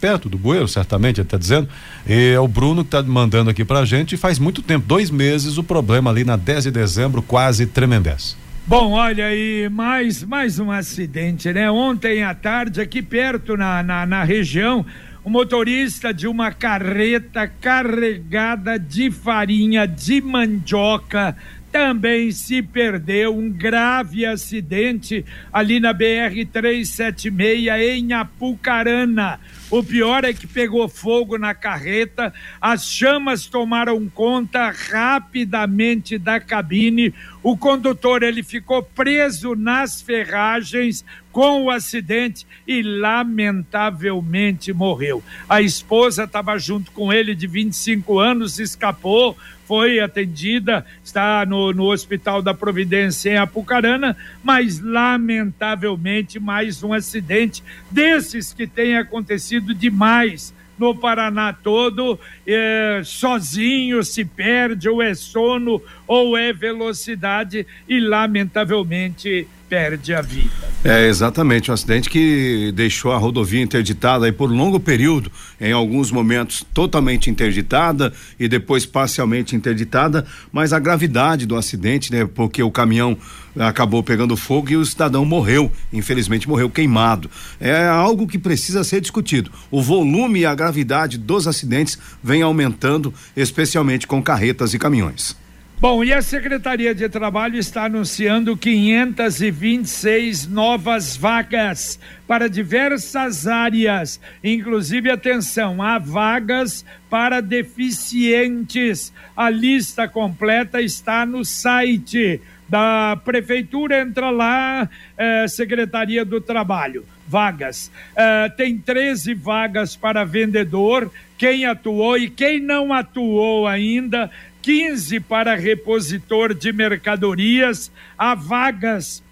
Perto 0.00 0.28
do 0.28 0.38
bueiro, 0.38 0.66
certamente, 0.66 1.20
ele 1.20 1.26
está 1.26 1.38
dizendo. 1.38 1.68
E 2.06 2.32
é 2.34 2.40
o 2.40 2.48
Bruno 2.48 2.82
que 2.82 2.88
está 2.88 3.02
mandando 3.02 3.48
aqui 3.48 3.64
para 3.64 3.80
a 3.80 3.84
gente. 3.84 4.16
Faz 4.16 4.38
muito 4.38 4.60
tempo, 4.60 4.86
dois 4.86 5.10
meses, 5.10 5.56
o 5.56 5.64
problema 5.64 6.10
ali 6.10 6.24
na 6.24 6.36
10 6.36 6.64
de 6.64 6.70
dezembro, 6.70 7.22
quase 7.22 7.66
Tremembés. 7.66 8.36
Bom, 8.68 8.92
olha 8.92 9.28
aí, 9.28 9.66
mais, 9.70 10.22
mais 10.22 10.58
um 10.58 10.70
acidente, 10.70 11.50
né? 11.54 11.70
Ontem 11.70 12.22
à 12.22 12.34
tarde, 12.34 12.82
aqui 12.82 13.00
perto 13.00 13.56
na, 13.56 13.82
na, 13.82 14.04
na 14.04 14.24
região, 14.24 14.84
o 15.24 15.30
motorista 15.30 16.12
de 16.12 16.28
uma 16.28 16.52
carreta 16.52 17.48
carregada 17.48 18.78
de 18.78 19.10
farinha 19.10 19.88
de 19.88 20.20
mandioca 20.20 21.34
também 21.70 22.30
se 22.32 22.62
perdeu 22.62 23.36
um 23.36 23.50
grave 23.50 24.24
acidente 24.24 25.24
ali 25.52 25.78
na 25.78 25.92
BR 25.92 26.44
376 26.50 27.68
em 27.80 28.12
Apucarana. 28.12 29.38
O 29.70 29.84
pior 29.84 30.24
é 30.24 30.32
que 30.32 30.46
pegou 30.46 30.88
fogo 30.88 31.36
na 31.36 31.54
carreta, 31.54 32.32
as 32.58 32.86
chamas 32.86 33.44
tomaram 33.46 34.08
conta 34.08 34.70
rapidamente 34.70 36.16
da 36.16 36.40
cabine. 36.40 37.12
O 37.42 37.54
condutor 37.54 38.22
ele 38.22 38.42
ficou 38.42 38.82
preso 38.82 39.54
nas 39.54 40.00
ferragens 40.00 41.04
com 41.30 41.64
o 41.64 41.70
acidente 41.70 42.46
e 42.66 42.82
lamentavelmente 42.82 44.72
morreu. 44.72 45.22
A 45.46 45.60
esposa 45.60 46.24
estava 46.24 46.58
junto 46.58 46.90
com 46.90 47.12
ele 47.12 47.34
de 47.34 47.46
25 47.46 48.18
anos, 48.18 48.58
escapou, 48.58 49.36
foi 49.68 50.00
atendida, 50.00 50.86
está 51.04 51.44
no, 51.44 51.74
no 51.74 51.92
Hospital 51.92 52.40
da 52.40 52.54
Providência 52.54 53.28
em 53.28 53.36
Apucarana, 53.36 54.16
mas 54.42 54.80
lamentavelmente 54.80 56.40
mais 56.40 56.82
um 56.82 56.94
acidente 56.94 57.62
desses 57.90 58.54
que 58.54 58.66
tem 58.66 58.96
acontecido 58.96 59.74
demais 59.74 60.54
no 60.78 60.94
Paraná 60.94 61.52
todo, 61.52 62.18
é, 62.46 63.02
sozinho 63.04 64.02
se 64.02 64.24
perde, 64.24 64.88
ou 64.88 65.02
é 65.02 65.14
sono, 65.14 65.82
ou 66.06 66.34
é 66.34 66.50
velocidade, 66.50 67.66
e 67.86 68.00
lamentavelmente 68.00 69.46
perde 69.68 70.14
a 70.14 70.22
vida. 70.22 70.50
É, 70.84 71.06
exatamente, 71.08 71.70
um 71.70 71.74
acidente 71.74 72.08
que 72.08 72.72
deixou 72.74 73.12
a 73.12 73.18
rodovia 73.18 73.60
interditada 73.60 74.26
aí 74.26 74.32
por 74.32 74.50
longo 74.50 74.80
período, 74.80 75.30
em 75.60 75.72
alguns 75.72 76.10
momentos 76.10 76.64
totalmente 76.72 77.28
interditada 77.28 78.12
e 78.38 78.48
depois 78.48 78.86
parcialmente 78.86 79.54
interditada, 79.54 80.24
mas 80.52 80.72
a 80.72 80.78
gravidade 80.78 81.46
do 81.46 81.56
acidente, 81.56 82.12
né, 82.12 82.26
porque 82.32 82.62
o 82.62 82.70
caminhão 82.70 83.18
acabou 83.58 84.02
pegando 84.02 84.36
fogo 84.36 84.70
e 84.70 84.76
o 84.76 84.86
cidadão 84.86 85.24
morreu, 85.24 85.70
infelizmente 85.92 86.48
morreu 86.48 86.70
queimado. 86.70 87.28
É 87.60 87.86
algo 87.88 88.26
que 88.26 88.38
precisa 88.38 88.84
ser 88.84 89.00
discutido. 89.00 89.50
O 89.70 89.82
volume 89.82 90.40
e 90.40 90.46
a 90.46 90.54
gravidade 90.54 91.18
dos 91.18 91.46
acidentes 91.46 91.98
vem 92.22 92.42
aumentando, 92.42 93.12
especialmente 93.36 94.06
com 94.06 94.22
carretas 94.22 94.74
e 94.74 94.78
caminhões. 94.78 95.36
Bom, 95.80 96.02
e 96.02 96.12
a 96.12 96.20
Secretaria 96.20 96.92
de 96.92 97.08
Trabalho 97.08 97.56
está 97.56 97.84
anunciando 97.84 98.56
526 98.56 100.48
novas 100.48 101.16
vagas 101.16 102.00
para 102.26 102.48
diversas 102.50 103.46
áreas, 103.46 104.20
inclusive 104.42 105.08
atenção, 105.08 105.80
há 105.80 105.96
vagas 105.96 106.84
para 107.08 107.40
deficientes. 107.40 109.12
A 109.36 109.48
lista 109.50 110.08
completa 110.08 110.82
está 110.82 111.24
no 111.24 111.44
site 111.44 112.40
da 112.68 113.16
prefeitura, 113.24 114.00
entra 114.00 114.30
lá, 114.30 114.90
eh, 115.16 115.46
Secretaria 115.46 116.24
do 116.24 116.40
Trabalho. 116.40 117.06
Vagas. 117.26 117.92
Eh, 118.16 118.48
tem 118.56 118.76
13 118.78 119.32
vagas 119.32 119.94
para 119.94 120.24
vendedor. 120.24 121.08
Quem 121.36 121.66
atuou 121.66 122.18
e 122.18 122.28
quem 122.28 122.58
não 122.58 122.92
atuou 122.92 123.66
ainda 123.66 124.28
15 124.62 125.20
para 125.20 125.54
repositor 125.54 126.54
de 126.54 126.72
mercadorias, 126.72 127.90
há 128.16 128.34
vagas 128.34 129.22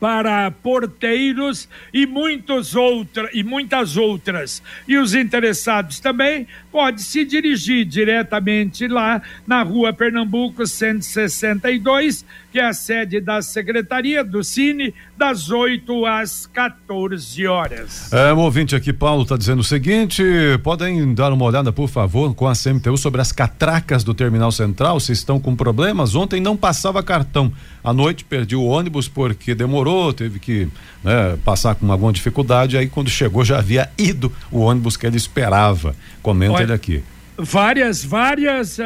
para 0.00 0.50
porteiros 0.50 1.68
e 1.92 2.06
muitos 2.06 2.74
outra, 2.74 3.28
e 3.32 3.42
muitas 3.42 3.96
outras. 3.96 4.62
E 4.86 4.96
os 4.96 5.14
interessados 5.14 6.00
também 6.00 6.46
pode 6.70 7.02
se 7.02 7.24
dirigir 7.24 7.84
diretamente 7.84 8.86
lá 8.86 9.20
na 9.46 9.62
Rua 9.62 9.92
Pernambuco 9.92 10.66
162, 10.66 12.24
que 12.52 12.58
é 12.58 12.64
a 12.64 12.72
sede 12.72 13.20
da 13.20 13.42
Secretaria 13.42 14.22
do 14.22 14.44
Cine, 14.44 14.94
das 15.16 15.50
8 15.50 16.06
às 16.06 16.46
14 16.46 17.46
horas. 17.46 18.12
É, 18.12 18.32
um 18.32 18.38
ouvinte 18.38 18.76
aqui, 18.76 18.92
Paulo, 18.92 19.22
está 19.22 19.36
dizendo 19.36 19.60
o 19.60 19.64
seguinte: 19.64 20.22
podem 20.62 21.14
dar 21.14 21.32
uma 21.32 21.44
olhada, 21.44 21.72
por 21.72 21.88
favor, 21.88 22.34
com 22.34 22.46
a 22.46 22.52
CMTU 22.54 22.96
sobre 22.96 23.20
as 23.20 23.32
catracas 23.32 24.04
do 24.04 24.14
Terminal 24.14 24.52
Central, 24.52 25.00
se 25.00 25.12
estão 25.12 25.40
com 25.40 25.56
problemas. 25.56 26.14
Ontem 26.14 26.40
não 26.40 26.56
passava 26.56 27.02
cartão. 27.02 27.52
À 27.82 27.92
noite 27.92 28.24
perdi 28.24 28.54
o 28.54 28.64
ônibus 28.64 29.08
porque 29.08 29.54
demorou, 29.54 29.87
teve 30.12 30.38
que 30.38 30.68
né, 31.02 31.38
passar 31.44 31.74
com 31.74 31.90
alguma 31.90 32.12
dificuldade. 32.12 32.76
Aí, 32.76 32.88
quando 32.88 33.10
chegou, 33.10 33.44
já 33.44 33.58
havia 33.58 33.90
ido 33.96 34.32
o 34.50 34.60
ônibus 34.60 34.96
que 34.96 35.06
ele 35.06 35.16
esperava. 35.16 35.94
Comenta 36.22 36.54
Olha, 36.54 36.62
ele 36.64 36.72
aqui 36.72 37.02
várias, 37.38 38.04
várias 38.04 38.78
uh, 38.78 38.82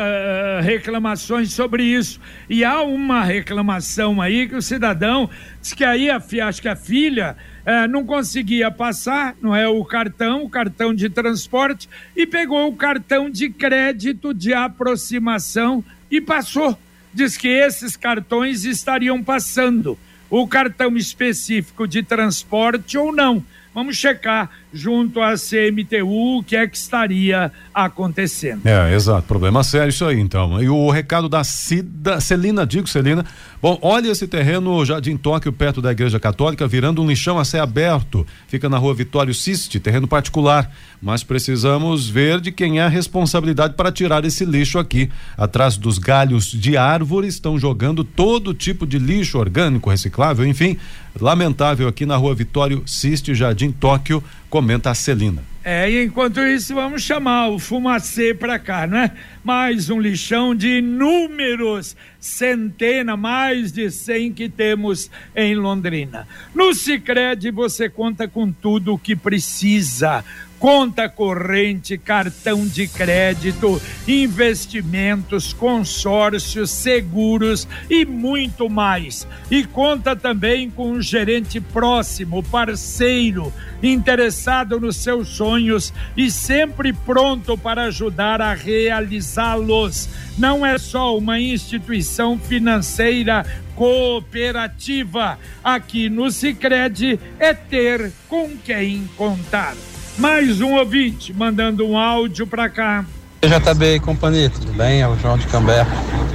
reclamações 0.62 1.52
sobre 1.52 1.84
isso. 1.84 2.20
E 2.48 2.62
há 2.62 2.82
uma 2.82 3.24
reclamação 3.24 4.20
aí 4.20 4.46
que 4.46 4.54
o 4.54 4.62
cidadão 4.62 5.28
diz 5.60 5.72
que 5.72 5.82
aí 5.82 6.10
a, 6.10 6.22
acho 6.46 6.60
que 6.60 6.68
a 6.68 6.76
filha 6.76 7.34
uh, 7.66 7.88
não 7.88 8.04
conseguia 8.04 8.70
passar, 8.70 9.34
não 9.40 9.56
é 9.56 9.66
o 9.66 9.82
cartão, 9.84 10.44
o 10.44 10.50
cartão 10.50 10.92
de 10.92 11.08
transporte, 11.08 11.88
e 12.14 12.26
pegou 12.26 12.68
o 12.68 12.76
cartão 12.76 13.30
de 13.30 13.48
crédito 13.48 14.34
de 14.34 14.52
aproximação 14.52 15.82
e 16.10 16.20
passou. 16.20 16.78
Diz 17.14 17.36
que 17.36 17.48
esses 17.48 17.96
cartões 17.96 18.64
estariam 18.64 19.22
passando. 19.22 19.98
O 20.34 20.48
cartão 20.48 20.96
específico 20.96 21.86
de 21.86 22.02
transporte 22.02 22.96
ou 22.96 23.12
não. 23.12 23.44
Vamos 23.74 23.98
checar 23.98 24.50
junto 24.72 25.20
à 25.20 25.34
CMTU 25.34 26.38
o 26.38 26.42
que 26.42 26.56
é 26.56 26.66
que 26.66 26.76
estaria 26.76 27.52
acontecendo. 27.74 28.66
É, 28.66 28.94
exato. 28.94 29.26
Problema 29.26 29.62
sério 29.62 29.90
isso 29.90 30.04
aí, 30.04 30.18
então. 30.18 30.62
E 30.62 30.68
o 30.68 30.90
recado 30.90 31.28
da 31.28 31.44
Cida, 31.44 32.20
Celina, 32.20 32.66
digo 32.66 32.88
Celina. 32.88 33.24
Bom, 33.60 33.78
olha 33.80 34.10
esse 34.10 34.26
terreno 34.26 34.84
Jardim 34.84 35.16
Tóquio, 35.16 35.52
perto 35.52 35.80
da 35.80 35.92
Igreja 35.92 36.18
Católica, 36.18 36.66
virando 36.66 37.00
um 37.02 37.06
lixão 37.06 37.38
a 37.38 37.44
céu 37.44 37.62
aberto. 37.62 38.26
Fica 38.48 38.68
na 38.68 38.78
rua 38.78 38.94
Vitório 38.94 39.32
Siste, 39.32 39.78
terreno 39.78 40.08
particular. 40.08 40.70
Mas 41.00 41.22
precisamos 41.22 42.08
ver 42.08 42.40
de 42.40 42.50
quem 42.50 42.78
é 42.78 42.82
a 42.82 42.88
responsabilidade 42.88 43.74
para 43.74 43.92
tirar 43.92 44.24
esse 44.24 44.44
lixo 44.44 44.78
aqui. 44.78 45.10
Atrás 45.36 45.76
dos 45.76 45.98
galhos 45.98 46.46
de 46.46 46.76
árvores 46.76 47.34
estão 47.34 47.58
jogando 47.58 48.04
todo 48.04 48.54
tipo 48.54 48.86
de 48.86 48.98
lixo 48.98 49.38
orgânico, 49.38 49.90
reciclável, 49.90 50.46
enfim. 50.46 50.76
Lamentável 51.20 51.88
aqui 51.88 52.06
na 52.06 52.16
rua 52.16 52.34
Vitório 52.34 52.82
Siste, 52.86 53.34
Jardim 53.34 53.70
Tóquio, 53.70 54.22
comenta 54.52 54.90
a 54.90 54.94
Celina. 54.94 55.42
É, 55.64 55.90
e 55.90 56.04
enquanto 56.04 56.38
isso, 56.38 56.74
vamos 56.74 57.02
chamar 57.02 57.48
o 57.48 57.58
fumacê 57.58 58.34
para 58.34 58.58
cá, 58.58 58.86
não 58.86 58.98
é? 58.98 59.10
Mais 59.42 59.88
um 59.88 59.98
lixão 59.98 60.54
de 60.54 60.76
inúmeros, 60.80 61.96
centena, 62.20 63.16
mais 63.16 63.72
de 63.72 63.90
cem 63.90 64.30
que 64.30 64.50
temos 64.50 65.10
em 65.34 65.54
Londrina. 65.54 66.28
No 66.54 66.74
Sicredi 66.74 67.50
você 67.50 67.88
conta 67.88 68.28
com 68.28 68.52
tudo 68.52 68.92
o 68.92 68.98
que 68.98 69.16
precisa 69.16 70.22
conta 70.62 71.08
corrente, 71.08 71.98
cartão 71.98 72.64
de 72.64 72.86
crédito, 72.86 73.82
investimentos, 74.06 75.52
consórcios, 75.52 76.70
seguros 76.70 77.66
e 77.90 78.06
muito 78.06 78.70
mais. 78.70 79.26
E 79.50 79.64
conta 79.64 80.14
também 80.14 80.70
com 80.70 80.92
um 80.92 81.02
gerente 81.02 81.60
próximo, 81.60 82.44
parceiro, 82.44 83.52
interessado 83.82 84.78
nos 84.78 84.98
seus 84.98 85.30
sonhos 85.30 85.92
e 86.16 86.30
sempre 86.30 86.92
pronto 86.92 87.58
para 87.58 87.86
ajudar 87.86 88.40
a 88.40 88.54
realizá-los. 88.54 90.08
Não 90.38 90.64
é 90.64 90.78
só 90.78 91.18
uma 91.18 91.40
instituição 91.40 92.38
financeira 92.38 93.44
cooperativa. 93.74 95.40
Aqui 95.64 96.08
no 96.08 96.30
Sicredi 96.30 97.18
é 97.40 97.52
ter 97.52 98.12
com 98.28 98.56
quem 98.64 99.10
contar. 99.16 99.74
Mais 100.18 100.60
um 100.60 100.74
ouvinte 100.74 101.32
mandando 101.32 101.86
um 101.86 101.96
áudio 101.96 102.46
para 102.46 102.68
cá. 102.68 103.04
JB 103.42 104.00
Companhia, 104.00 104.50
tudo 104.50 104.72
bem? 104.74 105.00
É 105.00 105.08
o 105.08 105.16
João 105.18 105.38
de 105.38 105.46
Cambé. 105.46 105.86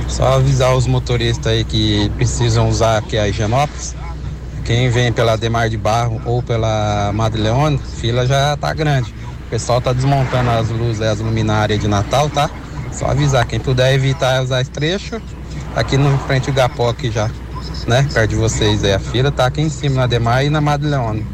Só 0.10 0.34
avisar 0.34 0.76
os 0.76 0.88
motoristas 0.88 1.48
aí 1.48 1.64
que 1.64 2.10
precisam 2.16 2.68
usar 2.68 2.98
aqui 2.98 3.18
a 3.18 3.28
Higienópolis. 3.28 3.96
Quem 4.66 4.90
vem 4.90 5.14
pela 5.14 5.38
Demar 5.38 5.70
de 5.70 5.78
Barro 5.78 6.22
ou 6.26 6.44
pela 6.44 7.12
Madre 7.14 7.42
Leone, 7.42 7.78
fila 7.78 8.26
já 8.26 8.58
tá 8.58 8.74
grande. 8.74 9.14
O 9.46 9.50
pessoal 9.50 9.80
tá 9.80 9.94
desmontando 9.94 10.50
as 10.50 10.70
luzes, 10.70 11.02
as 11.02 11.20
luminárias 11.20 11.80
de 11.80 11.88
Natal, 11.88 12.30
tá? 12.30 12.50
Só 12.92 13.06
avisar, 13.08 13.46
quem 13.46 13.60
puder 13.60 13.94
evitar 13.94 14.44
usar 14.44 14.60
esse 14.60 14.72
trecho, 14.72 15.22
aqui 15.76 15.98
no 15.98 16.18
frente 16.20 16.52
do 16.52 16.54
Gapó 16.54 16.90
aqui 16.90 17.10
já, 17.10 17.30
né? 17.88 18.06
Perto 18.14 18.32
de 18.32 18.36
vocês 18.36 18.84
aí, 18.84 18.94
a 18.94 19.00
fila 19.00 19.32
tá 19.32 19.46
aqui 19.46 19.62
em 19.62 19.70
cima 19.70 19.96
na 19.96 20.08
Demar 20.08 20.44
e 20.44 20.50
na 20.50 20.60
Madre 20.60 20.90
Leone. 20.90 21.26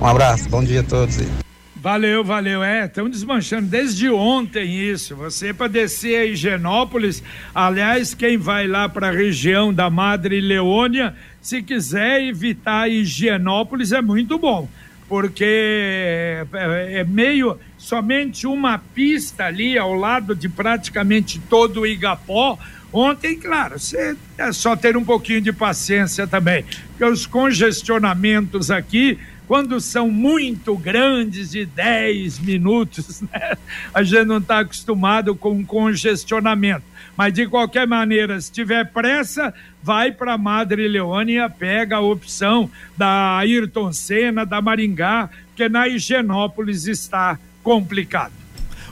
Um 0.00 0.06
abraço, 0.06 0.48
bom 0.48 0.64
dia 0.64 0.80
a 0.80 0.84
todos 0.84 1.18
aí. 1.18 1.51
Valeu, 1.82 2.22
valeu. 2.22 2.62
É, 2.62 2.84
estão 2.84 3.10
desmanchando 3.10 3.66
desde 3.66 4.08
ontem 4.08 4.72
isso. 4.72 5.16
Você 5.16 5.52
para 5.52 5.66
descer 5.66 6.14
a 6.16 6.24
Higienópolis, 6.24 7.24
aliás, 7.52 8.14
quem 8.14 8.38
vai 8.38 8.68
lá 8.68 8.88
para 8.88 9.08
a 9.08 9.10
região 9.10 9.74
da 9.74 9.90
Madre 9.90 10.40
Leônia, 10.40 11.12
se 11.40 11.60
quiser 11.60 12.22
evitar 12.22 12.88
Higienópolis 12.88 13.90
é 13.90 14.00
muito 14.00 14.38
bom, 14.38 14.68
porque 15.08 15.44
é, 15.44 17.00
é 17.00 17.04
meio 17.04 17.58
somente 17.76 18.46
uma 18.46 18.78
pista 18.78 19.46
ali 19.46 19.76
ao 19.76 19.92
lado 19.92 20.36
de 20.36 20.48
praticamente 20.48 21.40
todo 21.50 21.80
o 21.80 21.86
Igapó. 21.86 22.60
Ontem, 22.92 23.36
claro, 23.36 23.80
você 23.80 24.16
é 24.38 24.52
só 24.52 24.76
ter 24.76 24.96
um 24.96 25.04
pouquinho 25.04 25.40
de 25.40 25.52
paciência 25.52 26.28
também, 26.28 26.64
porque 26.90 27.04
os 27.04 27.26
congestionamentos 27.26 28.70
aqui 28.70 29.18
quando 29.52 29.78
são 29.82 30.10
muito 30.10 30.74
grandes, 30.78 31.50
de 31.50 31.66
10 31.66 32.38
minutos, 32.38 33.20
né? 33.30 33.52
a 33.92 34.02
gente 34.02 34.24
não 34.24 34.38
está 34.38 34.60
acostumado 34.60 35.36
com 35.36 35.62
congestionamento. 35.62 36.82
Mas 37.14 37.34
de 37.34 37.46
qualquer 37.46 37.86
maneira, 37.86 38.40
se 38.40 38.50
tiver 38.50 38.90
pressa, 38.90 39.52
vai 39.82 40.10
para 40.10 40.38
Madre 40.38 40.88
Leônia, 40.88 41.50
pega 41.50 41.96
a 41.96 42.00
opção 42.00 42.70
da 42.96 43.36
Ayrton 43.36 43.92
Senna, 43.92 44.46
da 44.46 44.62
Maringá, 44.62 45.28
porque 45.48 45.68
na 45.68 45.86
Higienópolis 45.86 46.86
está 46.86 47.38
complicado. 47.62 48.41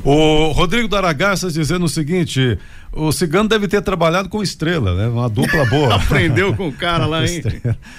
O 0.02 0.52
Rodrigo 0.52 0.88
Daragastas 0.88 1.52
dizendo 1.52 1.84
o 1.84 1.88
seguinte: 1.88 2.58
o 2.90 3.12
Cigano 3.12 3.48
deve 3.48 3.68
ter 3.68 3.82
trabalhado 3.82 4.30
com 4.30 4.42
estrela, 4.42 4.94
né? 4.94 5.08
Uma 5.08 5.28
dupla 5.28 5.64
boa. 5.66 5.94
Aprendeu 6.02 6.54
com 6.56 6.68
o 6.68 6.72
cara 6.72 7.04
lá, 7.04 7.24
hein? 7.28 7.42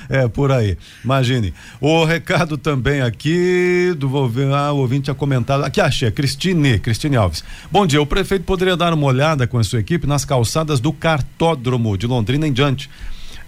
é, 0.09 0.27
por 0.27 0.51
aí. 0.51 0.77
Imagine. 1.03 1.53
O 1.79 2.03
recado 2.03 2.57
também 2.57 3.01
aqui 3.01 3.93
do 3.95 4.09
ah, 4.55 4.71
o 4.71 4.77
ouvinte 4.77 5.03
tinha 5.03 5.15
comentado. 5.15 5.63
Aqui 5.63 5.79
achei, 5.79 6.09
Cristine, 6.09 6.79
Cristine 6.79 7.17
Alves. 7.17 7.43
Bom 7.71 7.85
dia, 7.85 8.01
o 8.01 8.05
prefeito 8.05 8.45
poderia 8.45 8.75
dar 8.75 8.93
uma 8.93 9.05
olhada 9.05 9.45
com 9.45 9.59
a 9.59 9.63
sua 9.63 9.79
equipe 9.79 10.07
nas 10.07 10.25
calçadas 10.25 10.79
do 10.79 10.91
cartódromo 10.91 11.95
de 11.97 12.07
Londrina 12.07 12.47
em 12.47 12.53
diante 12.53 12.89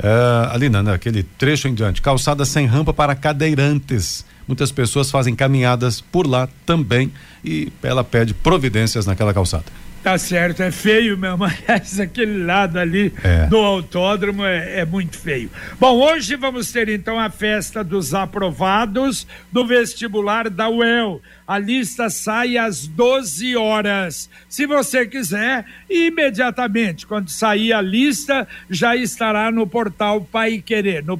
É, 0.02 0.54
ali 0.54 0.70
né, 0.70 0.82
naquele 0.82 1.24
trecho 1.24 1.68
em 1.68 1.74
diante, 1.74 2.02
calçada 2.02 2.46
sem 2.46 2.66
rampa 2.66 2.94
para 2.94 3.16
cadeirantes. 3.16 4.26
Muitas 4.48 4.72
pessoas 4.72 5.10
fazem 5.10 5.36
caminhadas 5.36 6.02
por 6.02 6.28
lá 6.28 6.48
também 6.66 7.12
e 7.44 7.72
ela 7.82 8.04
pede 8.04 8.34
providências 8.34 9.06
naquela 9.06 9.34
calçada. 9.34 9.66
Tá 10.04 10.18
certo, 10.18 10.62
é 10.62 10.70
feio 10.70 11.18
mesmo. 11.18 11.46
Aliás, 11.48 11.98
aquele 11.98 12.44
lado 12.44 12.78
ali 12.78 13.14
é. 13.24 13.48
do 13.48 13.56
autódromo 13.58 14.44
é, 14.44 14.82
é, 14.82 14.86
muito 14.86 15.18
feio. 15.18 15.50
Bom, 15.80 15.98
hoje 15.98 16.36
vamos 16.36 16.74
ter 16.74 16.90
então 16.90 17.18
a 17.18 17.30
festa 17.30 17.82
dos 17.82 18.14
aprovados 18.14 19.26
do 19.50 19.66
vestibular 19.66 20.50
da 20.50 20.68
UEL. 20.68 21.22
A 21.48 21.58
lista 21.58 22.10
sai 22.10 22.58
às 22.58 22.86
12 22.86 23.56
horas. 23.56 24.30
Se 24.50 24.66
você 24.66 25.06
quiser, 25.06 25.66
imediatamente, 25.90 27.08
quando 27.08 27.30
sair 27.30 27.72
a 27.72 27.82
lista, 27.82 28.46
já 28.70 28.98
estará 28.98 29.52
no 29.52 29.66
portal 29.66 30.20
Pai 30.20 30.62
Querer, 30.66 31.06
no 31.06 31.18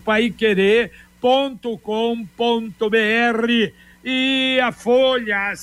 paiquerer.com.br 1.24 3.72
e 4.06 4.60
a 4.62 4.74
Folha, 4.74 5.38
a 5.38 5.54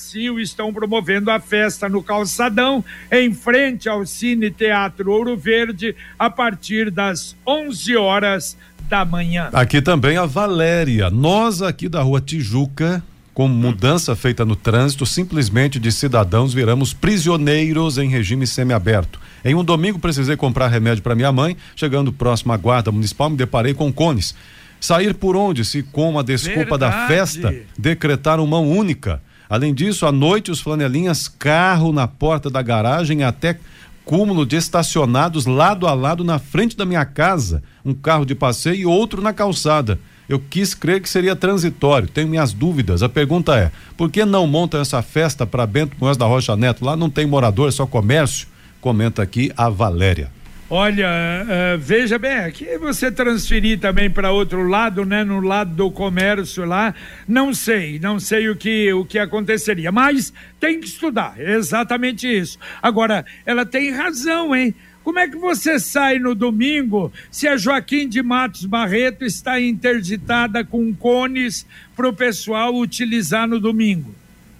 estão 0.41 0.73
promovendo 0.73 1.29
a 1.29 1.39
festa 1.39 1.87
no 1.87 2.01
Calçadão, 2.01 2.83
em 3.11 3.31
frente 3.31 3.87
ao 3.87 4.03
Cine 4.03 4.49
Teatro 4.49 5.11
Ouro 5.11 5.37
Verde, 5.37 5.95
a 6.17 6.27
partir 6.27 6.89
das 6.89 7.35
11 7.45 7.95
horas 7.95 8.57
da 8.89 9.05
manhã. 9.05 9.51
Aqui 9.53 9.79
também 9.79 10.17
a 10.17 10.25
Valéria. 10.25 11.11
Nós 11.11 11.61
aqui 11.61 11.87
da 11.87 12.01
Rua 12.01 12.19
Tijuca, 12.19 13.03
com 13.31 13.47
mudança 13.47 14.15
feita 14.15 14.43
no 14.43 14.55
trânsito, 14.55 15.05
simplesmente 15.05 15.79
de 15.79 15.91
cidadãos 15.91 16.51
viramos 16.51 16.95
prisioneiros 16.95 17.99
em 17.99 18.09
regime 18.09 18.47
semiaberto. 18.47 19.19
Em 19.45 19.53
um 19.53 19.63
domingo 19.63 19.99
precisei 19.99 20.35
comprar 20.35 20.67
remédio 20.67 21.03
para 21.03 21.13
minha 21.13 21.31
mãe, 21.31 21.55
chegando 21.75 22.11
próximo 22.11 22.53
à 22.53 22.57
guarda 22.57 22.91
municipal, 22.91 23.29
me 23.29 23.37
deparei 23.37 23.75
com 23.75 23.93
cones. 23.93 24.33
Sair 24.81 25.13
por 25.13 25.35
onde, 25.37 25.63
se 25.63 25.83
com 25.83 26.17
a 26.17 26.23
desculpa 26.23 26.77
Verdade. 26.77 26.97
da 26.97 27.07
festa, 27.07 27.55
decretaram 27.77 28.45
mão 28.47 28.67
única. 28.67 29.21
Além 29.47 29.73
disso, 29.73 30.07
à 30.07 30.11
noite, 30.11 30.49
os 30.49 30.59
flanelinhas 30.59 31.27
carro 31.27 31.93
na 31.93 32.07
porta 32.07 32.49
da 32.49 32.63
garagem 32.63 33.23
até 33.23 33.59
cúmulo 34.03 34.45
de 34.45 34.55
estacionados 34.55 35.45
lado 35.45 35.87
a 35.87 35.93
lado 35.93 36.23
na 36.23 36.39
frente 36.39 36.75
da 36.75 36.83
minha 36.83 37.05
casa, 37.05 37.61
um 37.85 37.93
carro 37.93 38.25
de 38.25 38.33
passeio 38.33 38.75
e 38.75 38.85
outro 38.85 39.21
na 39.21 39.31
calçada. 39.31 39.99
Eu 40.27 40.39
quis 40.39 40.73
crer 40.73 40.99
que 40.99 41.09
seria 41.09 41.35
transitório, 41.35 42.07
tenho 42.07 42.27
minhas 42.27 42.51
dúvidas. 42.51 43.03
A 43.03 43.09
pergunta 43.09 43.55
é: 43.55 43.71
por 43.95 44.09
que 44.09 44.25
não 44.25 44.47
montam 44.47 44.81
essa 44.81 45.01
festa 45.01 45.45
para 45.45 45.67
Bento 45.67 45.95
Munhoz 45.99 46.17
da 46.17 46.25
Rocha 46.25 46.55
Neto? 46.55 46.83
Lá 46.83 46.95
não 46.95 47.09
tem 47.09 47.27
morador, 47.27 47.67
é 47.67 47.71
só 47.71 47.85
comércio. 47.85 48.47
Comenta 48.79 49.21
aqui 49.21 49.51
a 49.55 49.69
Valéria. 49.69 50.31
Olha, 50.73 51.09
uh, 51.43 51.77
veja 51.77 52.17
bem, 52.17 52.37
aqui 52.37 52.77
você 52.77 53.11
transferir 53.11 53.77
também 53.77 54.09
para 54.09 54.31
outro 54.31 54.65
lado, 54.65 55.03
né, 55.03 55.21
no 55.21 55.41
lado 55.41 55.75
do 55.75 55.91
comércio 55.91 56.63
lá, 56.63 56.95
não 57.27 57.53
sei, 57.53 57.99
não 57.99 58.21
sei 58.21 58.47
o 58.47 58.55
que 58.55 58.93
o 58.93 59.03
que 59.03 59.19
aconteceria, 59.19 59.91
mas 59.91 60.31
tem 60.61 60.79
que 60.79 60.87
estudar, 60.87 61.33
é 61.37 61.55
exatamente 61.55 62.25
isso. 62.25 62.57
Agora, 62.81 63.25
ela 63.45 63.65
tem 63.65 63.91
razão, 63.91 64.55
hein? 64.55 64.73
Como 65.03 65.19
é 65.19 65.27
que 65.27 65.35
você 65.35 65.77
sai 65.77 66.19
no 66.19 66.33
domingo 66.33 67.11
se 67.29 67.49
a 67.49 67.57
Joaquim 67.57 68.07
de 68.07 68.23
Matos 68.23 68.63
Barreto 68.63 69.25
está 69.25 69.59
interditada 69.59 70.63
com 70.63 70.93
cones 70.93 71.67
para 71.97 72.07
o 72.07 72.13
pessoal 72.13 72.73
utilizar 72.73 73.45
no 73.45 73.59
domingo? 73.59 74.15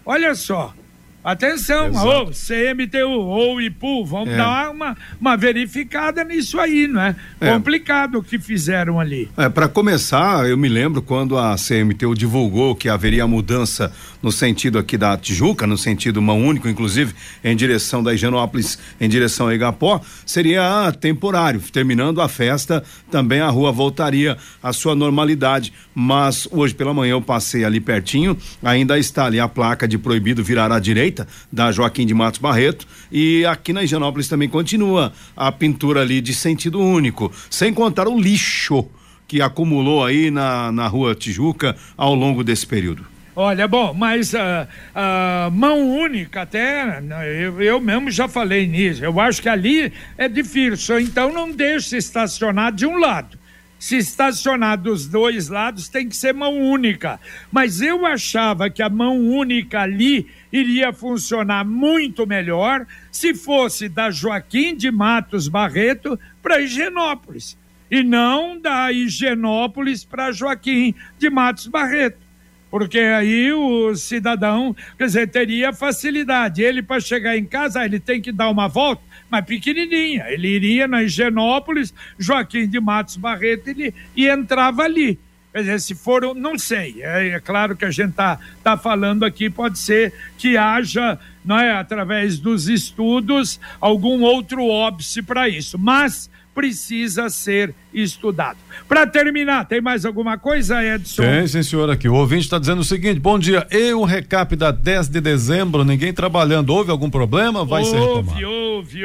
Olha 0.06 0.36
só. 0.36 0.76
Atenção, 1.24 1.92
ou 1.94 2.32
CMTU 2.32 3.08
ou 3.08 3.62
IPU, 3.62 4.04
vamos 4.04 4.30
é. 4.30 4.38
dar 4.38 4.72
uma, 4.72 4.98
uma 5.20 5.38
verificada 5.38 6.24
nisso 6.24 6.60
aí, 6.60 6.88
não 6.88 7.00
é? 7.00 7.16
é. 7.40 7.52
Complicado 7.52 8.18
o 8.18 8.24
que 8.24 8.40
fizeram 8.40 9.00
ali. 9.00 9.30
É, 9.38 9.48
para 9.48 9.68
começar, 9.68 10.50
eu 10.50 10.58
me 10.58 10.68
lembro 10.68 11.00
quando 11.00 11.38
a 11.38 11.56
CMTU 11.56 12.16
divulgou 12.16 12.76
que 12.76 12.90
haveria 12.90 13.28
mudança 13.28 13.94
no 14.20 14.32
sentido 14.32 14.80
aqui 14.80 14.98
da 14.98 15.16
Tijuca, 15.16 15.68
no 15.68 15.78
sentido 15.78 16.20
mão 16.24 16.42
único, 16.44 16.68
inclusive 16.68 17.14
em 17.44 17.56
direção 17.56 18.02
da 18.02 18.16
Higienópolis, 18.16 18.80
em 19.00 19.08
direção 19.08 19.48
a 19.48 19.54
Igapó, 19.54 20.02
seria 20.26 20.92
temporário. 21.00 21.62
Terminando 21.72 22.20
a 22.20 22.28
festa, 22.28 22.84
também 23.12 23.42
a 23.42 23.50
rua 23.50 23.72
voltaria 23.72 24.38
à 24.62 24.74
sua 24.74 24.96
normalidade. 24.96 25.72
Mas 25.94 26.48
hoje 26.52 26.74
pela 26.74 26.94
manhã 26.94 27.12
eu 27.12 27.22
passei 27.22 27.64
ali 27.64 27.80
pertinho, 27.80 28.36
ainda 28.64 28.98
está 28.98 29.26
ali 29.26 29.40
a 29.40 29.48
placa 29.48 29.88
de 29.88 30.00
proibido 30.00 30.44
virar 30.44 30.72
à 30.72 30.80
direita 30.80 31.11
direita 31.12 31.28
da 31.52 31.72
Joaquim 31.72 32.06
de 32.06 32.14
Matos 32.14 32.40
Barreto 32.40 32.88
e 33.12 33.46
aqui 33.46 33.74
na 33.74 33.84
Higienópolis 33.84 34.28
também 34.28 34.48
continua 34.48 35.12
a 35.36 35.52
pintura 35.52 36.02
ali 36.02 36.22
de 36.22 36.34
sentido 36.34 36.80
único, 36.80 37.32
sem 37.50 37.74
contar 37.74 38.08
o 38.08 38.20
lixo 38.20 38.88
que 39.28 39.42
acumulou 39.42 40.04
aí 40.04 40.32
na, 40.32 40.72
na 40.72 40.88
rua 40.88 41.14
Tijuca 41.14 41.76
ao 41.96 42.16
longo 42.16 42.44
desse 42.44 42.66
período. 42.66 43.06
Olha, 43.34 43.66
bom, 43.66 43.94
mas 43.94 44.36
a 44.36 44.68
uh, 44.68 45.48
uh, 45.48 45.52
mão 45.52 45.90
única 45.90 46.42
até, 46.42 47.00
né, 47.00 47.42
eu, 47.42 47.62
eu 47.62 47.80
mesmo 47.80 48.12
já 48.12 48.28
falei 48.28 48.68
nisso, 48.68 49.06
eu 49.06 49.18
acho 49.22 49.42
que 49.42 49.48
ali 49.48 49.94
é 50.18 50.28
difícil, 50.28 51.00
então 51.00 51.32
não 51.32 51.50
deixe 51.50 51.96
estacionar 51.96 52.74
de 52.74 52.86
um 52.86 52.98
lado 52.98 53.41
se 53.82 53.98
estacionar 53.98 54.78
dos 54.78 55.08
dois 55.08 55.50
lados, 55.50 55.90
tem 55.90 56.08
que 56.08 56.16
ser 56.16 56.36
mão 56.36 56.56
única. 56.56 57.20
Mas 57.52 57.82
eu 57.82 58.06
achava 58.06 58.70
que 58.70 58.84
a 58.84 58.88
mão 58.88 59.20
única 59.20 59.82
ali 59.82 60.28
iria 60.54 60.94
funcionar 60.94 61.66
muito 61.66 62.28
melhor 62.28 62.86
se 63.12 63.34
fosse 63.34 63.90
da 63.90 64.12
Joaquim 64.12 64.76
de 64.76 64.92
Matos 64.92 65.48
Barreto 65.48 66.20
para 66.44 66.62
Higienópolis 66.62 67.58
e 67.90 68.04
não 68.04 68.62
da 68.62 68.92
Higienópolis 68.92 70.06
para 70.06 70.32
Joaquim 70.32 70.94
de 71.18 71.32
Matos 71.32 71.66
Barreto. 71.66 72.20
Porque 72.70 73.00
aí 73.00 73.52
o 73.52 73.96
cidadão, 73.96 74.76
quer 74.96 75.08
dizer, 75.08 75.28
teria 75.28 75.74
facilidade. 75.74 76.62
Ele, 76.62 76.84
para 76.84 77.02
chegar 77.02 77.36
em 77.36 77.46
casa, 77.46 77.84
ele 77.84 78.00
tem 78.00 78.22
que 78.22 78.32
dar 78.32 78.50
uma 78.50 78.68
volta, 78.68 79.02
mas 79.32 79.46
pequenininha. 79.46 80.26
Ele 80.28 80.50
iria 80.50 80.88
na 80.88 81.02
Higienópolis, 81.02 81.94
Joaquim 82.20 82.68
de 82.68 82.80
Matos 82.80 83.16
Barreto, 83.16 83.70
ele, 83.70 83.94
e 84.16 84.28
entrava 84.28 84.84
ali. 84.84 85.18
Quer 85.54 85.60
dizer, 85.60 85.82
se 85.82 85.96
for, 85.96 86.34
não 86.34 86.58
sei, 86.58 87.02
é, 87.02 87.30
é 87.30 87.40
claro 87.40 87.76
que 87.76 87.84
a 87.84 87.92
gente 87.92 88.12
está 88.12 88.40
tá 88.64 88.78
falando 88.78 89.26
aqui, 89.26 89.50
pode 89.50 89.80
ser 89.80 90.14
que 90.38 90.56
haja, 90.56 91.20
não 91.44 91.60
é, 91.60 91.72
através 91.72 92.40
dos 92.40 92.70
estudos, 92.70 93.60
algum 93.80 94.22
outro 94.22 94.66
óbice 94.66 95.22
para 95.22 95.50
isso, 95.50 95.78
mas 95.78 96.30
precisa 96.54 97.30
ser 97.30 97.74
estudado. 97.94 98.58
Para 98.88 99.08
terminar, 99.08 99.66
tem 99.66 99.82
mais 99.82 100.06
alguma 100.06 100.38
coisa, 100.38 100.84
Edson? 100.84 101.24
Tem, 101.24 101.48
sim, 101.48 101.64
senhor, 101.64 101.90
aqui. 101.90 102.08
O 102.08 102.16
ouvinte 102.16 102.44
está 102.44 102.60
dizendo 102.60 102.80
o 102.80 102.86
seguinte: 102.86 103.20
bom 103.20 103.40
dia, 103.40 103.66
e 103.72 103.94
o 103.94 104.04
recap 104.04 104.56
da 104.56 104.72
10 104.72 105.10
de 105.10 105.22
dezembro, 105.22 105.84
ninguém 105.84 106.14
trabalhando. 106.14 106.70
Houve 106.72 106.92
algum 106.92 107.10
problema? 107.10 107.66
Vai 107.66 107.84
houve, 107.84 107.92
ser 107.92 108.00
retomado. 108.00 108.32
Houve, 108.32 108.46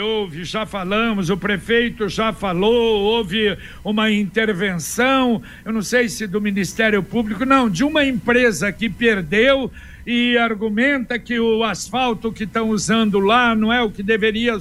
houve, 0.00 0.44
já 0.44 0.64
falamos, 0.66 1.30
o 1.30 1.36
prefeito 1.36 2.08
já 2.08 2.32
falou, 2.32 3.02
houve 3.02 3.56
uma 3.84 4.10
intervenção, 4.10 5.42
eu 5.64 5.72
não 5.72 5.82
sei 5.82 6.08
se 6.08 6.26
do 6.26 6.40
Ministério 6.40 7.02
Público, 7.02 7.44
não, 7.44 7.68
de 7.68 7.84
uma 7.84 8.04
empresa 8.04 8.72
que 8.72 8.88
perdeu 8.88 9.70
e 10.06 10.38
argumenta 10.38 11.18
que 11.18 11.38
o 11.40 11.64
asfalto 11.64 12.32
que 12.32 12.44
estão 12.44 12.70
usando 12.70 13.18
lá 13.18 13.54
não 13.54 13.72
é 13.72 13.82
o 13.82 13.90
que 13.90 14.02
deveria. 14.02 14.52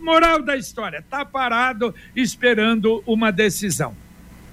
Moral 0.00 0.42
da 0.42 0.56
história, 0.56 0.98
está 0.98 1.24
parado 1.24 1.94
esperando 2.14 3.02
uma 3.04 3.32
decisão. 3.32 3.94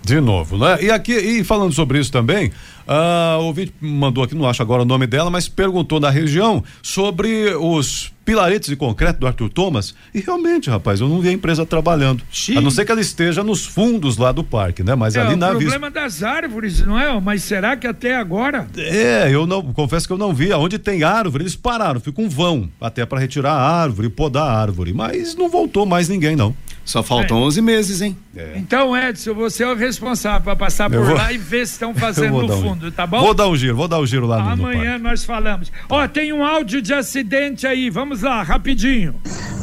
De 0.04 0.20
novo, 0.20 0.58
né? 0.58 0.78
E 0.82 0.90
aqui, 0.90 1.14
e 1.14 1.44
falando 1.44 1.74
sobre 1.74 2.00
isso 2.00 2.12
também, 2.12 2.48
uh, 2.88 3.40
o 3.40 3.46
ouvinte 3.46 3.74
mandou 3.80 4.24
aqui, 4.24 4.34
não 4.34 4.48
acho 4.48 4.62
agora 4.62 4.82
o 4.82 4.86
nome 4.86 5.06
dela, 5.06 5.30
mas 5.30 5.48
perguntou 5.48 6.00
da 6.00 6.10
região 6.10 6.64
sobre 6.82 7.54
os 7.56 8.12
pilaretes 8.30 8.70
de 8.70 8.76
concreto 8.76 9.20
do 9.20 9.28
Arthur 9.28 9.50
Thomas. 9.50 9.96
E 10.14 10.20
realmente, 10.20 10.70
rapaz, 10.70 11.02
eu 11.02 11.10
não 11.10 11.20
vi 11.20 11.30
a 11.30 11.32
empresa 11.32 11.66
trabalhando. 11.66 12.24
Sim. 12.32 12.58
A 12.58 12.62
não 12.62 12.70
ser 12.70 12.86
que 12.86 12.92
ela 12.92 13.02
esteja 13.02 13.44
nos 13.44 13.66
fundos 13.66 14.18
lá 14.18 14.32
do 14.32 14.44
parque, 14.44 14.84
né? 14.84 14.94
Mas 14.94 15.16
é, 15.16 15.22
ali 15.22 15.36
na. 15.36 15.50
O 15.50 15.58
problema 15.58 15.90
das 15.90 16.22
árvores, 16.22 16.86
não 16.86 17.00
é? 17.00 17.20
Mas 17.20 17.44
será 17.44 17.76
que 17.76 17.88
até 17.88 18.16
agora? 18.16 18.68
É, 18.78 19.30
eu 19.32 19.48
não, 19.48 19.74
confesso 19.74 20.06
que 20.06 20.14
eu 20.14 20.18
não 20.18 20.32
vi. 20.32 20.54
Onde 20.54 20.78
tem 20.78 21.04
árvore, 21.04 21.44
eles 21.44 21.56
pararam, 21.56 22.00
ficam 22.00 22.26
um 22.26 22.30
vão 22.30 22.70
até 22.80 23.04
para 23.04 23.20
retirar 23.20 23.54
a 23.54 23.82
árvore, 23.82 24.10
podar 24.10 24.48
a 24.48 24.54
árvore. 24.54 24.94
Mas 24.94 25.36
não 25.36 25.50
voltou 25.50 25.88
mais 25.88 26.08
ninguém, 26.08 26.36
não. 26.36 26.56
Só 26.90 27.04
faltam 27.04 27.38
é. 27.38 27.42
11 27.42 27.62
meses, 27.62 28.02
hein? 28.02 28.18
É. 28.36 28.54
Então, 28.56 28.98
Edson, 28.98 29.36
você 29.36 29.64
é 29.64 29.68
o 29.72 29.76
responsável 29.76 30.42
para 30.42 30.56
passar 30.56 30.90
por 30.90 31.06
vou... 31.06 31.16
lá 31.16 31.32
e 31.32 31.38
ver 31.38 31.68
se 31.68 31.74
estão 31.74 31.94
fazendo 31.94 32.42
no 32.42 32.58
fundo, 32.60 32.88
um... 32.88 32.92
tá 32.92 33.06
bom? 33.06 33.20
Vou 33.20 33.36
dar 33.36 33.48
um 33.48 33.56
giro, 33.56 33.76
vou 33.76 33.88
dar 33.88 34.00
um 34.00 34.08
giro 34.08 34.26
lá 34.26 34.44
no 34.44 34.54
Amanhã 34.54 34.98
no 34.98 35.04
nós 35.04 35.24
falamos. 35.24 35.72
Ó, 35.88 36.08
tem 36.08 36.34
um 36.34 36.44
áudio 36.44 36.82
de 36.82 36.92
acidente 36.92 37.68
aí, 37.68 37.92
vamos 37.92 38.24
lá, 38.24 38.42
rapidinho. 38.42 39.14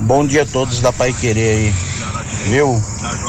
Bom 0.02 0.24
dia 0.24 0.42
a 0.42 0.46
todos 0.46 0.80
da 0.80 0.92
Pai 0.92 1.12
Querer 1.12 1.50
aí. 1.50 1.74
Viu? 2.48 2.80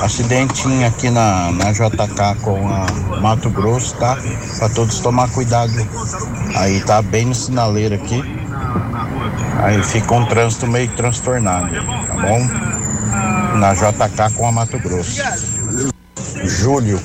Acidentinho 0.04 0.86
aqui 0.86 1.10
na, 1.10 1.52
na 1.54 1.72
JK 1.72 2.40
com 2.44 2.70
a 2.70 3.20
Mato 3.20 3.50
Grosso, 3.50 3.96
tá? 3.96 4.16
Pra 4.60 4.70
todos 4.70 5.00
tomar 5.00 5.28
cuidado. 5.32 5.74
Aí 6.56 6.82
tá 6.82 7.02
bem 7.02 7.26
no 7.26 7.34
sinaleiro 7.34 7.96
aqui. 7.96 8.22
Aí 9.64 9.82
fica 9.82 10.14
um 10.14 10.26
trânsito 10.28 10.68
meio 10.68 10.88
transtornado, 10.90 11.74
tá 11.74 12.14
bom? 12.14 12.68
Na 13.58 13.74
JK 13.74 14.36
com 14.36 14.48
a 14.48 14.52
Mato 14.52 14.78
Grosso. 14.80 15.20
Júlio. 16.46 17.00